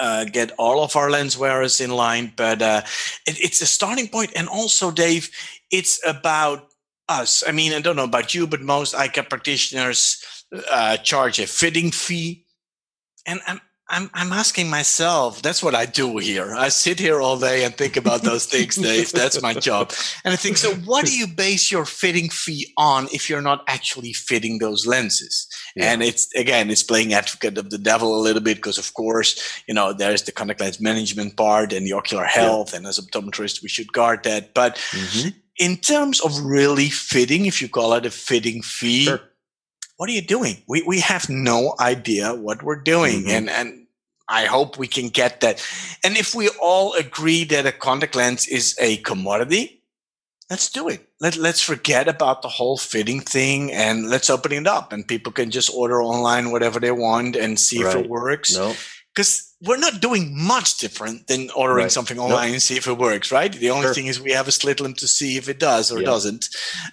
uh, 0.00 0.24
get 0.24 0.52
all 0.58 0.82
of 0.82 0.94
our 0.96 1.10
lens 1.10 1.36
wearers 1.36 1.80
in 1.80 1.90
line, 1.90 2.32
but 2.36 2.62
uh, 2.62 2.82
it, 3.26 3.40
it's 3.40 3.60
a 3.60 3.66
starting 3.66 4.08
point. 4.08 4.32
And 4.36 4.48
also, 4.48 4.90
Dave, 4.90 5.30
it's 5.70 6.00
about 6.06 6.68
us. 7.08 7.42
I 7.46 7.52
mean, 7.52 7.72
I 7.72 7.80
don't 7.80 7.96
know 7.96 8.04
about 8.04 8.34
you, 8.34 8.46
but 8.46 8.60
most 8.60 8.94
eye 8.94 9.08
care 9.08 9.24
practitioners 9.24 10.22
uh, 10.70 10.96
charge 10.98 11.40
a 11.40 11.46
fitting 11.46 11.90
fee. 11.90 12.44
And 13.26 13.40
I'm, 13.46 13.60
I'm 13.90 14.10
I'm 14.12 14.32
asking 14.32 14.68
myself. 14.68 15.40
That's 15.40 15.62
what 15.62 15.74
I 15.74 15.86
do 15.86 16.18
here. 16.18 16.54
I 16.54 16.68
sit 16.68 16.98
here 17.00 17.20
all 17.20 17.38
day 17.38 17.64
and 17.64 17.74
think 17.74 17.96
about 17.96 18.22
those 18.22 18.44
things, 18.44 18.76
Dave. 18.88 19.12
That's 19.12 19.40
my 19.40 19.54
job. 19.54 19.92
And 20.24 20.32
I 20.32 20.36
think, 20.36 20.58
so 20.58 20.74
what 20.74 21.06
do 21.06 21.16
you 21.16 21.26
base 21.44 21.70
your 21.70 21.86
fitting 21.86 22.28
fee 22.28 22.72
on 22.76 23.08
if 23.12 23.30
you're 23.30 23.42
not 23.42 23.64
actually 23.66 24.12
fitting 24.12 24.58
those 24.58 24.86
lenses? 24.86 25.48
Yeah. 25.74 25.92
And 25.92 26.02
it's 26.02 26.32
again, 26.34 26.70
it's 26.70 26.82
playing 26.82 27.14
advocate 27.14 27.56
of 27.56 27.70
the 27.70 27.78
devil 27.78 28.14
a 28.14 28.20
little 28.20 28.42
bit 28.42 28.56
because, 28.56 28.78
of 28.78 28.92
course, 28.92 29.62
you 29.66 29.72
know, 29.72 29.92
there's 29.92 30.22
the 30.22 30.32
contact 30.32 30.60
lens 30.60 30.80
management 30.80 31.36
part 31.36 31.72
and 31.72 31.86
the 31.86 31.92
ocular 31.94 32.24
health, 32.24 32.72
yeah. 32.72 32.78
and 32.78 32.86
as 32.86 33.00
optometrists, 33.00 33.62
we 33.62 33.68
should 33.68 33.92
guard 33.92 34.22
that. 34.24 34.52
But 34.52 34.76
mm-hmm. 34.90 35.30
in 35.56 35.76
terms 35.78 36.20
of 36.20 36.38
really 36.44 36.90
fitting, 36.90 37.46
if 37.46 37.62
you 37.62 37.68
call 37.68 37.94
it 37.94 38.04
a 38.04 38.10
fitting 38.10 38.60
fee. 38.62 39.04
Sure 39.04 39.20
what 39.98 40.08
are 40.08 40.12
you 40.12 40.22
doing? 40.22 40.62
We, 40.66 40.82
we 40.82 41.00
have 41.00 41.28
no 41.28 41.74
idea 41.78 42.32
what 42.32 42.62
we're 42.62 42.80
doing. 42.80 43.22
Mm-hmm. 43.22 43.30
And, 43.30 43.50
and 43.50 43.86
I 44.28 44.46
hope 44.46 44.78
we 44.78 44.86
can 44.86 45.08
get 45.08 45.40
that. 45.40 45.62
And 46.04 46.16
if 46.16 46.34
we 46.34 46.48
all 46.62 46.94
agree 46.94 47.44
that 47.44 47.66
a 47.66 47.72
contact 47.72 48.14
lens 48.14 48.46
is 48.46 48.76
a 48.80 48.98
commodity, 48.98 49.82
let's 50.48 50.70
do 50.70 50.88
it. 50.88 51.08
Let, 51.20 51.36
let's 51.36 51.60
forget 51.60 52.06
about 52.06 52.42
the 52.42 52.48
whole 52.48 52.78
fitting 52.78 53.20
thing 53.20 53.72
and 53.72 54.08
let's 54.08 54.30
open 54.30 54.52
it 54.52 54.68
up 54.68 54.92
and 54.92 55.06
people 55.06 55.32
can 55.32 55.50
just 55.50 55.74
order 55.74 56.00
online 56.00 56.52
whatever 56.52 56.78
they 56.78 56.92
want 56.92 57.34
and 57.34 57.58
see 57.58 57.82
right. 57.82 57.96
if 57.96 58.04
it 58.04 58.08
works. 58.08 58.56
Because 59.14 59.52
we're 59.60 59.78
not 59.78 60.00
doing 60.00 60.30
much 60.32 60.78
different 60.78 61.26
than 61.26 61.50
ordering 61.56 61.84
right. 61.84 61.92
something 61.92 62.20
online 62.20 62.52
and 62.52 62.62
see 62.62 62.76
if 62.76 62.86
it 62.86 62.96
works, 62.96 63.32
right? 63.32 63.52
The 63.52 63.70
only 63.70 63.86
sure. 63.86 63.94
thing 63.94 64.06
is 64.06 64.20
we 64.20 64.30
have 64.30 64.46
a 64.46 64.52
slit 64.52 64.78
lamp 64.78 64.98
to 64.98 65.08
see 65.08 65.36
if 65.36 65.48
it 65.48 65.58
does 65.58 65.90
or 65.90 65.98
yeah. 65.98 66.04
doesn't. 66.04 66.48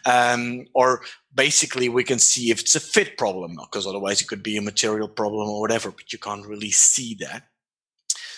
Um, 0.07 0.65
or 0.73 1.01
basically 1.35 1.89
we 1.89 2.03
can 2.03 2.19
see 2.19 2.49
if 2.49 2.61
it's 2.61 2.75
a 2.75 2.79
fit 2.79 3.17
problem 3.17 3.55
because 3.55 3.85
otherwise 3.85 4.21
it 4.21 4.27
could 4.27 4.43
be 4.43 4.57
a 4.57 4.61
material 4.61 5.07
problem 5.07 5.49
or 5.49 5.59
whatever 5.59 5.91
but 5.91 6.11
you 6.13 6.19
can't 6.19 6.45
really 6.45 6.71
see 6.71 7.15
that. 7.19 7.43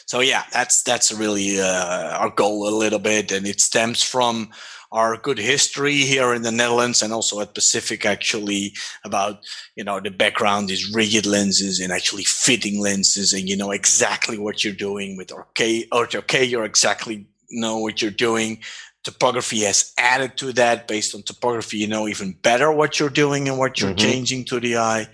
So 0.06 0.20
yeah 0.20 0.44
that's 0.52 0.84
that's 0.84 1.12
really 1.12 1.62
uh, 1.62 2.18
our 2.18 2.30
goal 2.30 2.68
a 2.68 2.76
little 2.76 3.00
bit 3.00 3.32
and 3.32 3.46
it 3.46 3.62
stems 3.62 4.04
from 4.04 4.50
our 4.92 5.18
good 5.18 5.38
history 5.38 5.96
here 5.96 6.34
in 6.34 6.44
the 6.44 6.52
Netherlands 6.52 7.02
and 7.02 7.12
also 7.12 7.42
at 7.42 7.54
Pacific 7.54 8.06
actually 8.06 8.74
about, 9.04 9.44
you 9.76 9.84
know, 9.84 10.00
the 10.00 10.10
background 10.10 10.72
is 10.72 10.94
rigid 10.94 11.26
lenses 11.26 11.80
and 11.80 11.92
actually 11.92 12.24
fitting 12.24 12.80
lenses 12.80 13.34
and 13.34 13.50
you 13.50 13.58
know 13.58 13.72
exactly 13.72 14.38
what 14.38 14.64
you're 14.64 14.74
doing 14.74 15.18
with 15.18 15.32
okay, 15.32 15.86
or 15.92 16.08
okay, 16.16 16.44
you're 16.44 16.64
exactly 16.64 17.28
know 17.50 17.78
what 17.78 18.02
you're 18.02 18.12
doing 18.12 18.60
topography 19.08 19.62
has 19.62 19.94
added 19.98 20.36
to 20.36 20.52
that 20.52 20.86
based 20.86 21.16
on 21.16 21.22
topography 21.24 21.78
you 21.78 21.88
know 21.88 22.10
even 22.10 22.34
better 22.42 22.70
what 22.74 23.00
you're 23.00 23.22
doing 23.24 23.48
and 23.48 23.58
what 23.58 23.80
you're 23.80 23.92
mm-hmm. 23.92 24.10
changing 24.10 24.44
to 24.44 24.60
the 24.60 24.76
eye. 24.76 25.08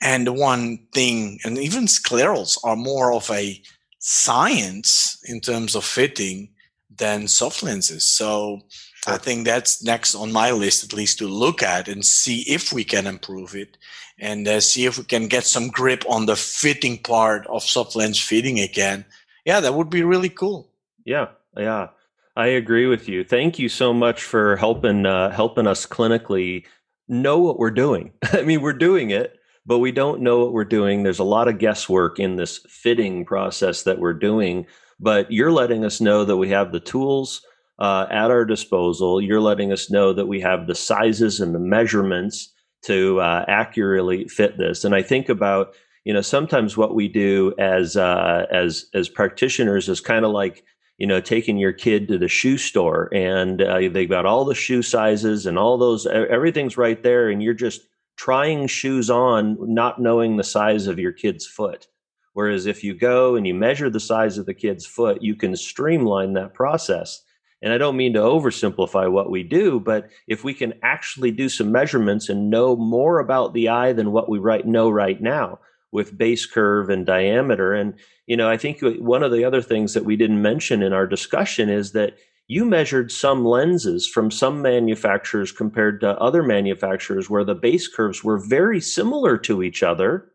And 0.00 0.26
the 0.26 0.32
one 0.32 0.78
thing 0.94 1.40
and 1.44 1.58
even 1.58 1.84
sclerals 1.84 2.56
are 2.64 2.74
more 2.74 3.12
of 3.12 3.30
a 3.30 3.60
science 3.98 5.18
in 5.28 5.40
terms 5.40 5.74
of 5.74 5.84
fitting 5.84 6.48
than 6.96 7.28
soft 7.28 7.62
lenses. 7.62 8.06
So 8.06 8.62
i 9.06 9.18
think 9.18 9.44
that's 9.44 9.84
next 9.84 10.14
on 10.14 10.32
my 10.32 10.50
list 10.50 10.82
at 10.82 10.94
least 10.94 11.18
to 11.18 11.28
look 11.28 11.62
at 11.62 11.88
and 11.88 12.02
see 12.06 12.38
if 12.56 12.72
we 12.72 12.82
can 12.82 13.06
improve 13.06 13.54
it 13.54 13.76
and 14.18 14.48
uh, 14.48 14.58
see 14.58 14.86
if 14.86 14.96
we 14.96 15.04
can 15.04 15.28
get 15.28 15.44
some 15.44 15.68
grip 15.68 16.02
on 16.08 16.24
the 16.24 16.36
fitting 16.36 16.96
part 16.96 17.46
of 17.48 17.62
soft 17.62 17.94
lens 17.94 18.18
fitting 18.18 18.58
again. 18.60 19.04
Yeah 19.44 19.60
that 19.60 19.74
would 19.74 19.90
be 19.90 20.02
really 20.02 20.30
cool. 20.30 20.70
Yeah 21.04 21.28
yeah 21.56 21.88
I 22.36 22.46
agree 22.48 22.86
with 22.86 23.08
you. 23.08 23.22
Thank 23.22 23.58
you 23.58 23.68
so 23.68 23.92
much 23.92 24.22
for 24.22 24.56
helping 24.56 25.06
uh, 25.06 25.30
helping 25.30 25.66
us 25.66 25.86
clinically 25.86 26.66
know 27.08 27.38
what 27.38 27.58
we're 27.58 27.70
doing. 27.70 28.12
I 28.32 28.42
mean, 28.42 28.60
we're 28.60 28.72
doing 28.72 29.10
it, 29.10 29.38
but 29.64 29.78
we 29.78 29.92
don't 29.92 30.20
know 30.20 30.40
what 30.40 30.52
we're 30.52 30.64
doing. 30.64 31.02
There's 31.02 31.20
a 31.20 31.24
lot 31.24 31.48
of 31.48 31.58
guesswork 31.58 32.18
in 32.18 32.36
this 32.36 32.58
fitting 32.68 33.24
process 33.24 33.82
that 33.82 34.00
we're 34.00 34.14
doing. 34.14 34.66
But 34.98 35.30
you're 35.30 35.52
letting 35.52 35.84
us 35.84 36.00
know 36.00 36.24
that 36.24 36.36
we 36.36 36.48
have 36.50 36.72
the 36.72 36.80
tools 36.80 37.40
uh, 37.78 38.06
at 38.10 38.30
our 38.30 38.44
disposal. 38.44 39.20
You're 39.20 39.40
letting 39.40 39.72
us 39.72 39.90
know 39.90 40.12
that 40.12 40.26
we 40.26 40.40
have 40.40 40.66
the 40.66 40.74
sizes 40.74 41.40
and 41.40 41.54
the 41.54 41.58
measurements 41.60 42.52
to 42.82 43.20
uh, 43.20 43.44
accurately 43.48 44.28
fit 44.28 44.58
this. 44.58 44.84
And 44.84 44.94
I 44.94 45.02
think 45.02 45.28
about 45.28 45.74
you 46.04 46.12
know 46.12 46.20
sometimes 46.20 46.76
what 46.76 46.94
we 46.94 47.08
do 47.08 47.54
as 47.58 47.96
uh, 47.96 48.46
as 48.50 48.86
as 48.92 49.08
practitioners 49.08 49.88
is 49.88 50.00
kind 50.00 50.24
of 50.24 50.32
like 50.32 50.64
you 50.98 51.06
know, 51.06 51.20
taking 51.20 51.56
your 51.56 51.72
kid 51.72 52.08
to 52.08 52.18
the 52.18 52.28
shoe 52.28 52.56
store 52.56 53.08
and 53.12 53.60
uh, 53.60 53.88
they've 53.90 54.08
got 54.08 54.26
all 54.26 54.44
the 54.44 54.54
shoe 54.54 54.82
sizes 54.82 55.46
and 55.46 55.58
all 55.58 55.76
those, 55.76 56.06
everything's 56.06 56.76
right 56.76 57.02
there. 57.02 57.28
And 57.28 57.42
you're 57.42 57.54
just 57.54 57.82
trying 58.16 58.68
shoes 58.68 59.10
on, 59.10 59.56
not 59.60 60.00
knowing 60.00 60.36
the 60.36 60.44
size 60.44 60.86
of 60.86 60.98
your 60.98 61.12
kid's 61.12 61.46
foot. 61.46 61.88
Whereas 62.34 62.66
if 62.66 62.82
you 62.84 62.94
go 62.94 63.36
and 63.36 63.46
you 63.46 63.54
measure 63.54 63.90
the 63.90 64.00
size 64.00 64.38
of 64.38 64.46
the 64.46 64.54
kid's 64.54 64.86
foot, 64.86 65.22
you 65.22 65.34
can 65.34 65.56
streamline 65.56 66.32
that 66.34 66.54
process. 66.54 67.22
And 67.62 67.72
I 67.72 67.78
don't 67.78 67.96
mean 67.96 68.12
to 68.14 68.20
oversimplify 68.20 69.10
what 69.10 69.30
we 69.30 69.42
do, 69.42 69.80
but 69.80 70.10
if 70.28 70.44
we 70.44 70.52
can 70.52 70.74
actually 70.82 71.30
do 71.30 71.48
some 71.48 71.72
measurements 71.72 72.28
and 72.28 72.50
know 72.50 72.76
more 72.76 73.20
about 73.20 73.54
the 73.54 73.68
eye 73.68 73.92
than 73.92 74.12
what 74.12 74.28
we 74.28 74.38
right 74.38 74.66
know 74.66 74.90
right 74.90 75.20
now, 75.20 75.60
with 75.94 76.18
base 76.18 76.44
curve 76.44 76.90
and 76.90 77.06
diameter. 77.06 77.72
And, 77.72 77.94
you 78.26 78.36
know, 78.36 78.50
I 78.50 78.56
think 78.56 78.80
one 78.82 79.22
of 79.22 79.30
the 79.30 79.44
other 79.44 79.62
things 79.62 79.94
that 79.94 80.04
we 80.04 80.16
didn't 80.16 80.42
mention 80.42 80.82
in 80.82 80.92
our 80.92 81.06
discussion 81.06 81.70
is 81.70 81.92
that 81.92 82.18
you 82.48 82.64
measured 82.64 83.12
some 83.12 83.44
lenses 83.44 84.06
from 84.06 84.30
some 84.30 84.60
manufacturers 84.60 85.52
compared 85.52 86.00
to 86.00 86.18
other 86.18 86.42
manufacturers 86.42 87.30
where 87.30 87.44
the 87.44 87.54
base 87.54 87.86
curves 87.86 88.24
were 88.24 88.38
very 88.38 88.80
similar 88.80 89.38
to 89.38 89.62
each 89.62 89.84
other, 89.84 90.30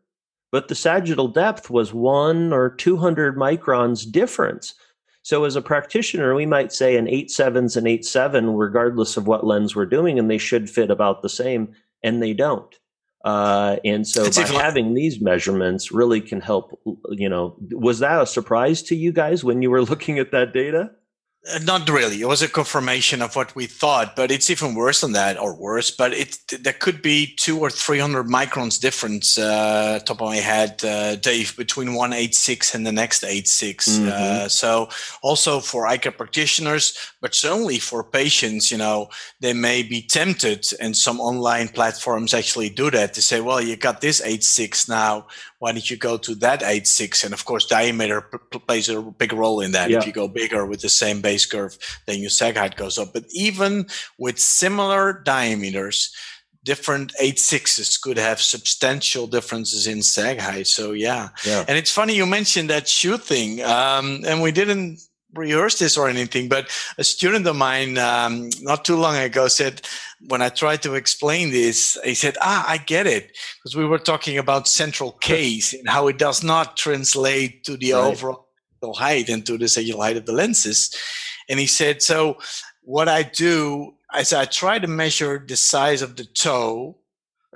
but 0.50 0.70
the 0.70 0.76
sagittal 0.76 1.28
depth 1.28 1.70
was 1.70 1.94
one 1.94 2.54
or 2.54 2.70
200 2.70 3.36
microns 3.36 4.10
difference. 4.10 4.74
So 5.24 5.44
as 5.44 5.58
a 5.58 5.62
practitioner, 5.62 6.34
we 6.34 6.46
might 6.46 6.72
say 6.72 6.96
an 6.96 7.06
8.7's 7.06 7.76
an 7.76 7.84
8.7, 7.84 8.58
regardless 8.58 9.18
of 9.18 9.28
what 9.28 9.46
lens 9.46 9.76
we're 9.76 9.86
doing, 9.86 10.18
and 10.18 10.32
they 10.32 10.38
should 10.38 10.70
fit 10.70 10.90
about 10.90 11.22
the 11.22 11.30
same, 11.30 11.76
and 12.02 12.24
they 12.24 12.34
don't. 12.34 12.74
Uh, 13.24 13.78
and 13.84 14.08
so 14.08 14.32
by 14.32 14.48
having 14.48 14.94
these 14.94 15.20
measurements 15.20 15.92
really 15.92 16.22
can 16.22 16.40
help, 16.40 16.80
you 17.10 17.28
know, 17.28 17.56
was 17.72 18.00
that 18.00 18.22
a 18.22 18.26
surprise 18.26 18.82
to 18.84 18.96
you 18.96 19.12
guys 19.12 19.44
when 19.44 19.62
you 19.62 19.70
were 19.70 19.82
looking 19.92 20.20
at 20.20 20.32
that 20.32 20.54
data? 20.54 20.92
Uh, 21.48 21.58
not 21.60 21.88
really. 21.88 22.22
It 22.22 22.28
was 22.28 22.42
a 22.42 22.50
confirmation 22.50 23.22
of 23.22 23.34
what 23.34 23.56
we 23.56 23.66
thought, 23.66 24.14
but 24.18 24.30
it's 24.30 24.50
even 24.50 24.76
worse 24.76 25.00
than 25.00 25.14
that, 25.14 25.40
or 25.40 25.56
worse. 25.56 25.90
But 25.90 26.12
it 26.12 26.38
there 26.60 26.74
could 26.74 27.02
be 27.02 27.34
two 27.38 27.58
or 27.60 27.70
three 27.70 28.00
hundred 28.00 28.28
microns 28.28 28.78
difference. 28.78 29.38
Uh, 29.38 30.00
top 30.06 30.22
of 30.22 30.28
my 30.28 30.36
head, 30.36 30.84
uh, 30.84 31.16
Dave, 31.16 31.56
between 31.56 31.94
one 31.94 32.12
eight 32.12 32.36
six 32.36 32.76
and 32.76 32.86
the 32.86 32.92
next 32.92 33.24
eight 33.24 33.48
six. 33.48 33.88
Mm-hmm. 33.88 34.10
Uh, 34.12 34.48
so 34.50 34.90
also 35.22 35.62
for 35.62 35.88
eye 35.88 35.98
care 35.98 36.12
practitioners, 36.12 36.98
but 37.22 37.34
certainly 37.34 37.80
for 37.80 38.04
patients, 38.04 38.70
you 38.70 38.78
know, 38.78 39.08
they 39.40 39.54
may 39.54 39.82
be 39.82 40.02
tempted, 40.02 40.66
and 40.82 40.98
some 40.98 41.22
online 41.22 41.70
platforms 41.70 42.34
actually 42.34 42.70
do 42.70 42.92
that 42.92 43.14
to 43.14 43.22
say, 43.22 43.40
well, 43.40 43.62
you 43.62 43.78
got 43.78 44.02
this 44.02 44.22
eight 44.22 44.44
six 44.44 44.90
now 44.90 45.26
why 45.60 45.74
don't 45.74 45.90
you 45.90 45.98
go 45.98 46.18
to 46.18 46.36
that 46.36 46.62
8.6 46.62 47.26
and 47.26 47.34
of 47.34 47.46
course 47.46 47.66
diameter 47.66 48.22
p- 48.22 48.60
plays 48.60 48.90
a 48.90 49.02
big 49.02 49.34
role 49.34 49.60
in 49.62 49.74
that 49.74 49.90
yeah. 49.90 50.00
if 50.00 50.08
you 50.08 50.14
go 50.14 50.28
bigger 50.28 50.66
with 50.66 50.82
the 50.82 50.90
same 50.90 51.22
base 51.30 51.46
curve 51.46 51.78
then 52.08 52.20
your 52.20 52.36
sag 52.40 52.56
height 52.58 52.76
goes 52.84 52.98
up 52.98 53.10
but 53.14 53.26
even 53.48 53.86
with 54.18 54.38
similar 54.40 55.22
diameters 55.34 56.14
different 56.64 57.14
8.6s 57.22 58.02
could 58.02 58.18
have 58.18 58.40
substantial 58.42 59.26
differences 59.28 59.88
in 59.88 60.02
sag 60.02 60.40
height 60.40 60.68
so 60.68 60.92
yeah, 60.92 61.30
yeah. 61.46 61.64
and 61.68 61.78
it's 61.78 61.92
funny 62.00 62.14
you 62.16 62.26
mentioned 62.26 62.70
that 62.70 62.88
shoe 62.88 63.18
thing 63.18 63.52
um, 63.64 64.08
and 64.28 64.42
we 64.42 64.52
didn't 64.52 65.00
rehearse 65.34 65.80
this 65.80 65.98
or 65.98 66.10
anything, 66.10 66.50
but 66.50 66.70
a 66.98 67.04
student 67.04 67.46
of 67.48 67.56
mine 67.56 67.98
um, 67.98 68.50
not 68.62 68.84
too 68.86 68.96
long 68.96 69.16
ago 69.16 69.48
said, 69.48 69.82
when 70.28 70.42
I 70.42 70.50
tried 70.50 70.82
to 70.84 70.96
explain 70.96 71.52
this, 71.52 71.98
he 72.04 72.16
said, 72.16 72.36
"Ah, 72.42 72.66
I 72.68 72.78
get 72.78 73.08
it," 73.08 73.38
because 73.58 73.76
we 73.76 73.86
were 73.86 74.00
talking 74.00 74.38
about 74.38 74.68
central 74.68 75.14
K's 75.14 75.74
and 75.74 75.88
how 75.88 76.08
it 76.08 76.18
does 76.18 76.44
not 76.44 76.78
translate 76.78 77.64
to 77.66 77.78
the 77.78 77.94
right. 77.94 78.04
overall 78.04 78.49
height 78.94 79.30
and 79.30 79.46
to 79.46 79.58
the 79.58 79.68
cellular 79.68 80.04
height 80.04 80.18
of 80.18 80.26
the 80.26 80.34
lenses. 80.34 80.94
And 81.48 81.60
he 81.60 81.68
said, 81.68 82.02
"So 82.02 82.38
what 82.82 83.08
I 83.08 83.24
do 83.24 83.94
is 84.18 84.34
I 84.34 84.46
try 84.46 84.80
to 84.80 84.88
measure 84.88 85.44
the 85.46 85.58
size 85.58 86.02
of 86.02 86.16
the 86.16 86.26
toe." 86.26 86.96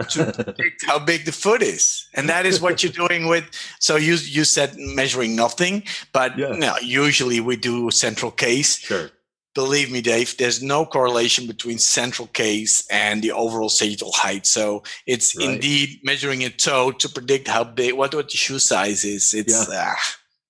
to 0.10 0.34
predict 0.44 0.84
how 0.88 0.98
big 0.98 1.24
the 1.24 1.32
foot 1.32 1.62
is 1.62 2.08
and 2.16 2.28
that 2.28 2.48
is 2.48 2.60
what 2.60 2.82
you're 2.82 3.08
doing 3.08 3.28
with 3.28 3.46
so 3.80 3.96
you 3.96 4.16
you 4.16 4.44
said 4.44 4.76
measuring 4.76 5.36
nothing 5.36 5.84
but 6.12 6.36
yeah. 6.36 6.48
no, 6.48 6.74
usually 6.82 7.40
we 7.40 7.56
do 7.56 7.92
central 7.92 8.32
K's 8.32 8.78
sure 8.80 9.12
believe 9.54 9.92
me, 9.92 10.02
Dave, 10.02 10.36
there's 10.38 10.62
no 10.62 10.86
correlation 10.86 11.48
between 11.48 11.78
central 11.78 12.28
K's 12.28 12.86
and 12.90 13.22
the 13.22 13.32
overall 13.32 13.70
sagittal 13.70 14.12
height. 14.12 14.46
So 14.46 14.84
it's 15.06 15.36
right. 15.36 15.50
indeed 15.50 16.00
measuring 16.04 16.44
a 16.44 16.50
toe 16.50 16.92
to 16.92 17.10
predict 17.10 17.48
how 17.48 17.64
big, 17.64 17.94
what, 17.94 18.14
what 18.16 18.30
the 18.30 18.38
shoe 18.38 18.60
size 18.60 19.04
is. 19.04 19.34
It's, 19.34 19.70
yeah. 19.70 19.92
uh, 19.92 19.96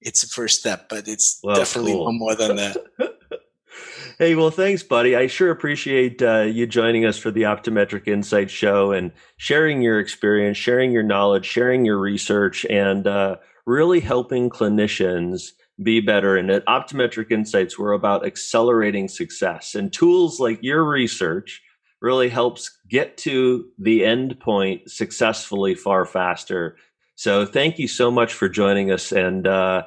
it's 0.06 0.24
a 0.24 0.28
first 0.28 0.60
step, 0.60 0.90
but 0.90 1.08
it's 1.08 1.40
well, 1.44 1.56
definitely 1.56 1.94
cool. 1.94 2.12
more 2.14 2.36
than 2.36 2.56
that. 2.58 2.78
hey, 4.20 4.36
well, 4.36 4.52
thanks, 4.52 4.84
buddy. 4.84 5.16
I 5.16 5.28
sure 5.28 5.52
appreciate 5.52 6.22
uh, 6.22 6.42
you 6.42 6.68
joining 6.68 7.06
us 7.06 7.18
for 7.18 7.32
the 7.32 7.44
Optometric 7.44 8.08
Insight 8.08 8.50
Show 8.50 8.92
and 8.92 9.12
sharing 9.38 9.82
your 9.82 10.00
experience, 10.00 10.58
sharing 10.58 10.92
your 10.92 11.04
knowledge, 11.04 11.46
sharing 11.46 11.86
your 11.86 11.98
research, 11.98 12.66
and 12.66 13.08
uh, 13.08 13.38
really 13.66 14.00
helping 14.00 14.50
clinicians 14.50 15.52
be 15.82 16.00
better. 16.00 16.38
And 16.38 16.52
at 16.52 16.66
Optometric 16.66 17.32
Insights, 17.32 17.80
we're 17.80 17.94
about 17.94 18.26
accelerating 18.26 19.08
success. 19.08 19.76
And 19.76 19.92
tools 19.92 20.40
like 20.40 20.60
your 20.62 20.84
research 20.84 21.62
really 22.02 22.30
helps 22.30 22.78
get 22.90 23.18
to 23.18 23.66
the 23.80 24.06
end 24.06 24.40
point 24.40 24.92
successfully 24.92 25.74
far 25.74 26.06
faster. 26.06 26.76
So 27.16 27.46
thank 27.46 27.80
you 27.80 27.88
so 27.88 28.12
much 28.12 28.34
for 28.34 28.50
joining 28.50 28.92
us 28.92 29.12
and 29.12 29.48
uh, 29.48 29.84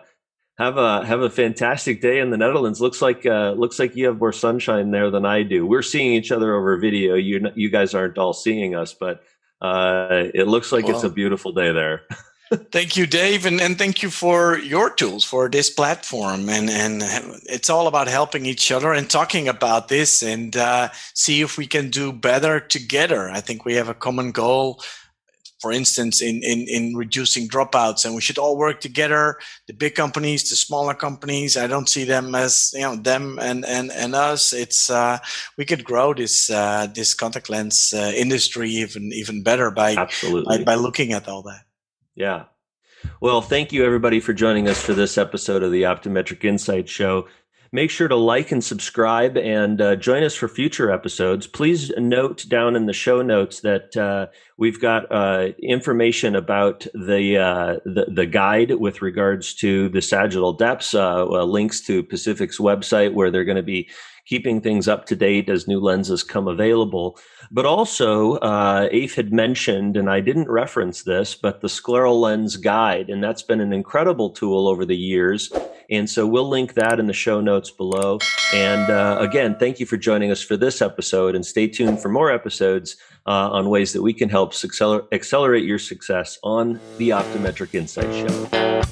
have 0.59 0.79
a 0.79 1.05
have 1.05 1.21
a 1.21 1.31
fantastic 1.31 2.01
day 2.01 2.19
in 2.19 2.31
the 2.31 2.37
Netherlands. 2.37 2.81
Looks 2.81 3.03
like 3.03 3.27
uh, 3.27 3.53
looks 3.53 3.79
like 3.79 3.95
you 3.95 4.07
have 4.07 4.19
more 4.19 4.33
sunshine 4.33 4.91
there 4.91 5.11
than 5.11 5.27
I 5.27 5.43
do. 5.43 5.67
We're 5.67 5.83
seeing 5.83 6.13
each 6.13 6.33
other 6.33 6.55
over 6.55 6.77
video. 6.79 7.15
You 7.15 7.51
you 7.55 7.71
guys 7.71 7.95
aren't 7.95 8.19
all 8.19 8.33
seeing 8.33 8.75
us, 8.75 8.95
but 8.95 9.23
uh, 9.61 10.25
it 10.35 10.49
looks 10.49 10.73
like 10.73 10.89
it's 10.89 11.03
a 11.03 11.11
beautiful 11.11 11.53
day 11.53 11.73
there. 11.73 12.03
thank 12.73 12.97
you, 12.97 13.07
Dave, 13.07 13.45
and, 13.45 13.61
and 13.61 13.77
thank 13.77 14.03
you 14.03 14.11
for 14.11 14.59
your 14.59 14.91
tools 14.91 15.25
for 15.25 15.49
this 15.49 15.69
platform. 15.69 16.49
And 16.49 16.71
and 16.71 17.03
it's 17.45 17.69
all 17.69 17.87
about 17.87 18.09
helping 18.09 18.47
each 18.47 18.73
other 18.73 18.93
and 18.93 19.11
talking 19.11 19.49
about 19.49 19.89
this 19.89 20.23
and 20.23 20.57
uh, 20.57 20.89
see 21.15 21.43
if 21.43 21.59
we 21.59 21.67
can 21.67 21.91
do 21.91 22.13
better 22.13 22.61
together. 22.61 23.29
I 23.29 23.41
think 23.41 23.65
we 23.65 23.75
have 23.75 23.89
a 23.89 23.95
common 23.95 24.33
goal. 24.33 24.81
For 25.67 25.73
instance, 25.73 26.23
in, 26.23 26.45
in, 26.45 26.69
in 26.69 26.95
reducing 26.95 27.49
dropouts, 27.49 28.05
and 28.05 28.15
we 28.15 28.21
should 28.21 28.39
all 28.39 28.57
work 28.57 28.81
together. 28.81 29.37
The 29.67 29.73
big 29.73 29.97
companies, 29.97 30.49
the 30.49 30.55
smaller 30.55 30.95
companies. 30.95 31.57
I 31.57 31.67
don't 31.67 31.89
see 31.89 32.05
them 32.05 32.37
as 32.37 32.71
you 32.73 32.83
know 32.83 32.95
them 32.95 33.41
and 33.41 33.65
and, 33.65 33.91
and 33.91 34.15
us. 34.15 34.53
It's 34.53 34.89
uh, 34.89 35.19
we 35.59 35.65
could 35.65 35.83
grow 35.83 36.15
this 36.15 36.49
uh, 36.51 36.87
this 36.95 37.15
contact 37.15 37.51
lens 37.51 37.93
uh, 37.93 38.13
industry 38.15 38.71
even 38.71 39.11
even 39.13 39.43
better 39.43 39.73
by, 39.73 39.97
Absolutely. 39.97 40.59
by 40.59 40.63
by 40.63 40.75
looking 40.77 41.13
at 41.13 41.27
all 41.27 41.43
that. 41.43 41.65
Yeah. 42.15 42.45
Well, 43.21 43.41
thank 43.41 43.73
you 43.73 43.85
everybody 43.85 44.21
for 44.21 44.33
joining 44.33 44.69
us 44.69 44.81
for 44.81 44.95
this 44.95 45.19
episode 45.19 45.65
of 45.65 45.73
the 45.73 45.83
Optometric 45.83 46.45
Insight 46.45 46.89
Show. 46.89 47.27
Make 47.73 47.91
sure 47.91 48.09
to 48.09 48.17
like 48.17 48.53
and 48.53 48.63
subscribe 48.63 49.37
and 49.37 49.81
uh, 49.81 49.97
join 49.97 50.23
us 50.23 50.35
for 50.35 50.49
future 50.49 50.91
episodes. 50.91 51.47
Please 51.47 51.91
note 51.97 52.47
down 52.49 52.77
in 52.77 52.87
the 52.87 52.93
show 52.93 53.23
notes 53.23 53.61
that 53.61 53.97
uh, 53.97 54.27
we've 54.57 54.81
got 54.81 55.11
uh, 55.11 55.49
information 55.63 56.37
about 56.37 56.87
the, 56.95 57.39
uh, 57.39 57.77
the, 57.85 58.07
the 58.15 58.27
guide 58.27 58.73
with 58.77 59.03
regards 59.03 59.55
to 59.55 59.89
the 59.89 60.03
sagittal 60.03 60.53
depths, 60.53 60.95
uh, 60.95 61.27
uh, 61.27 61.45
links 61.45 61.81
to 61.83 62.03
Pacific's 62.03 62.59
website 62.59 63.15
where 63.15 63.31
they're 63.31 63.45
going 63.45 63.57
to 63.57 63.63
be 63.63 63.89
keeping 64.27 64.61
things 64.61 64.89
up 64.89 65.07
to 65.07 65.17
date 65.17 65.49
as 65.49 65.69
new 65.69 65.81
lenses 65.81 66.23
come 66.23 66.49
available. 66.49 67.19
But 67.51 67.65
also, 67.65 68.35
uh, 68.39 68.89
Eef 68.93 69.15
had 69.15 69.33
mentioned, 69.33 69.97
and 69.97 70.11
I 70.11 70.21
didn't 70.21 70.49
reference 70.49 71.05
this, 71.05 71.35
but 71.35 71.61
the 71.61 71.69
scleral 71.69 72.21
lens 72.21 72.57
guide, 72.57 73.09
and 73.09 73.23
that's 73.23 73.43
been 73.43 73.61
an 73.61 73.73
incredible 73.73 74.31
tool 74.31 74.67
over 74.67 74.85
the 74.85 74.97
years. 74.97 75.53
And 75.91 76.09
so 76.09 76.27
we'll 76.27 76.49
link 76.49 76.75
that 76.75 76.99
in 76.99 77.07
the 77.07 77.13
show 77.13 77.41
notes 77.41 77.71
below. 77.71 78.19
And 78.53 78.91
uh, 78.91 79.19
again, 79.21 79.57
thank 79.59 79.81
you 79.81 79.87
for 79.87 79.97
joining 79.97 80.31
us 80.31 80.43
for 80.43 80.57
this 80.57 80.83
episode, 80.83 81.35
and 81.35 81.45
stay 81.45 81.69
tuned 81.69 82.01
for 82.01 82.09
more 82.09 82.31
episodes 82.31 82.97
uh, 83.27 83.51
on 83.51 83.71
ways 83.71 83.93
that 83.93 84.03
we 84.03 84.13
can 84.13 84.29
help 84.29 84.55
accelerate 85.13 85.65
your 85.65 85.79
success 85.79 86.39
on 86.43 86.81
the 86.99 87.11
Optometric 87.11 87.75
Insight 87.75 88.13
Show. 88.13 88.83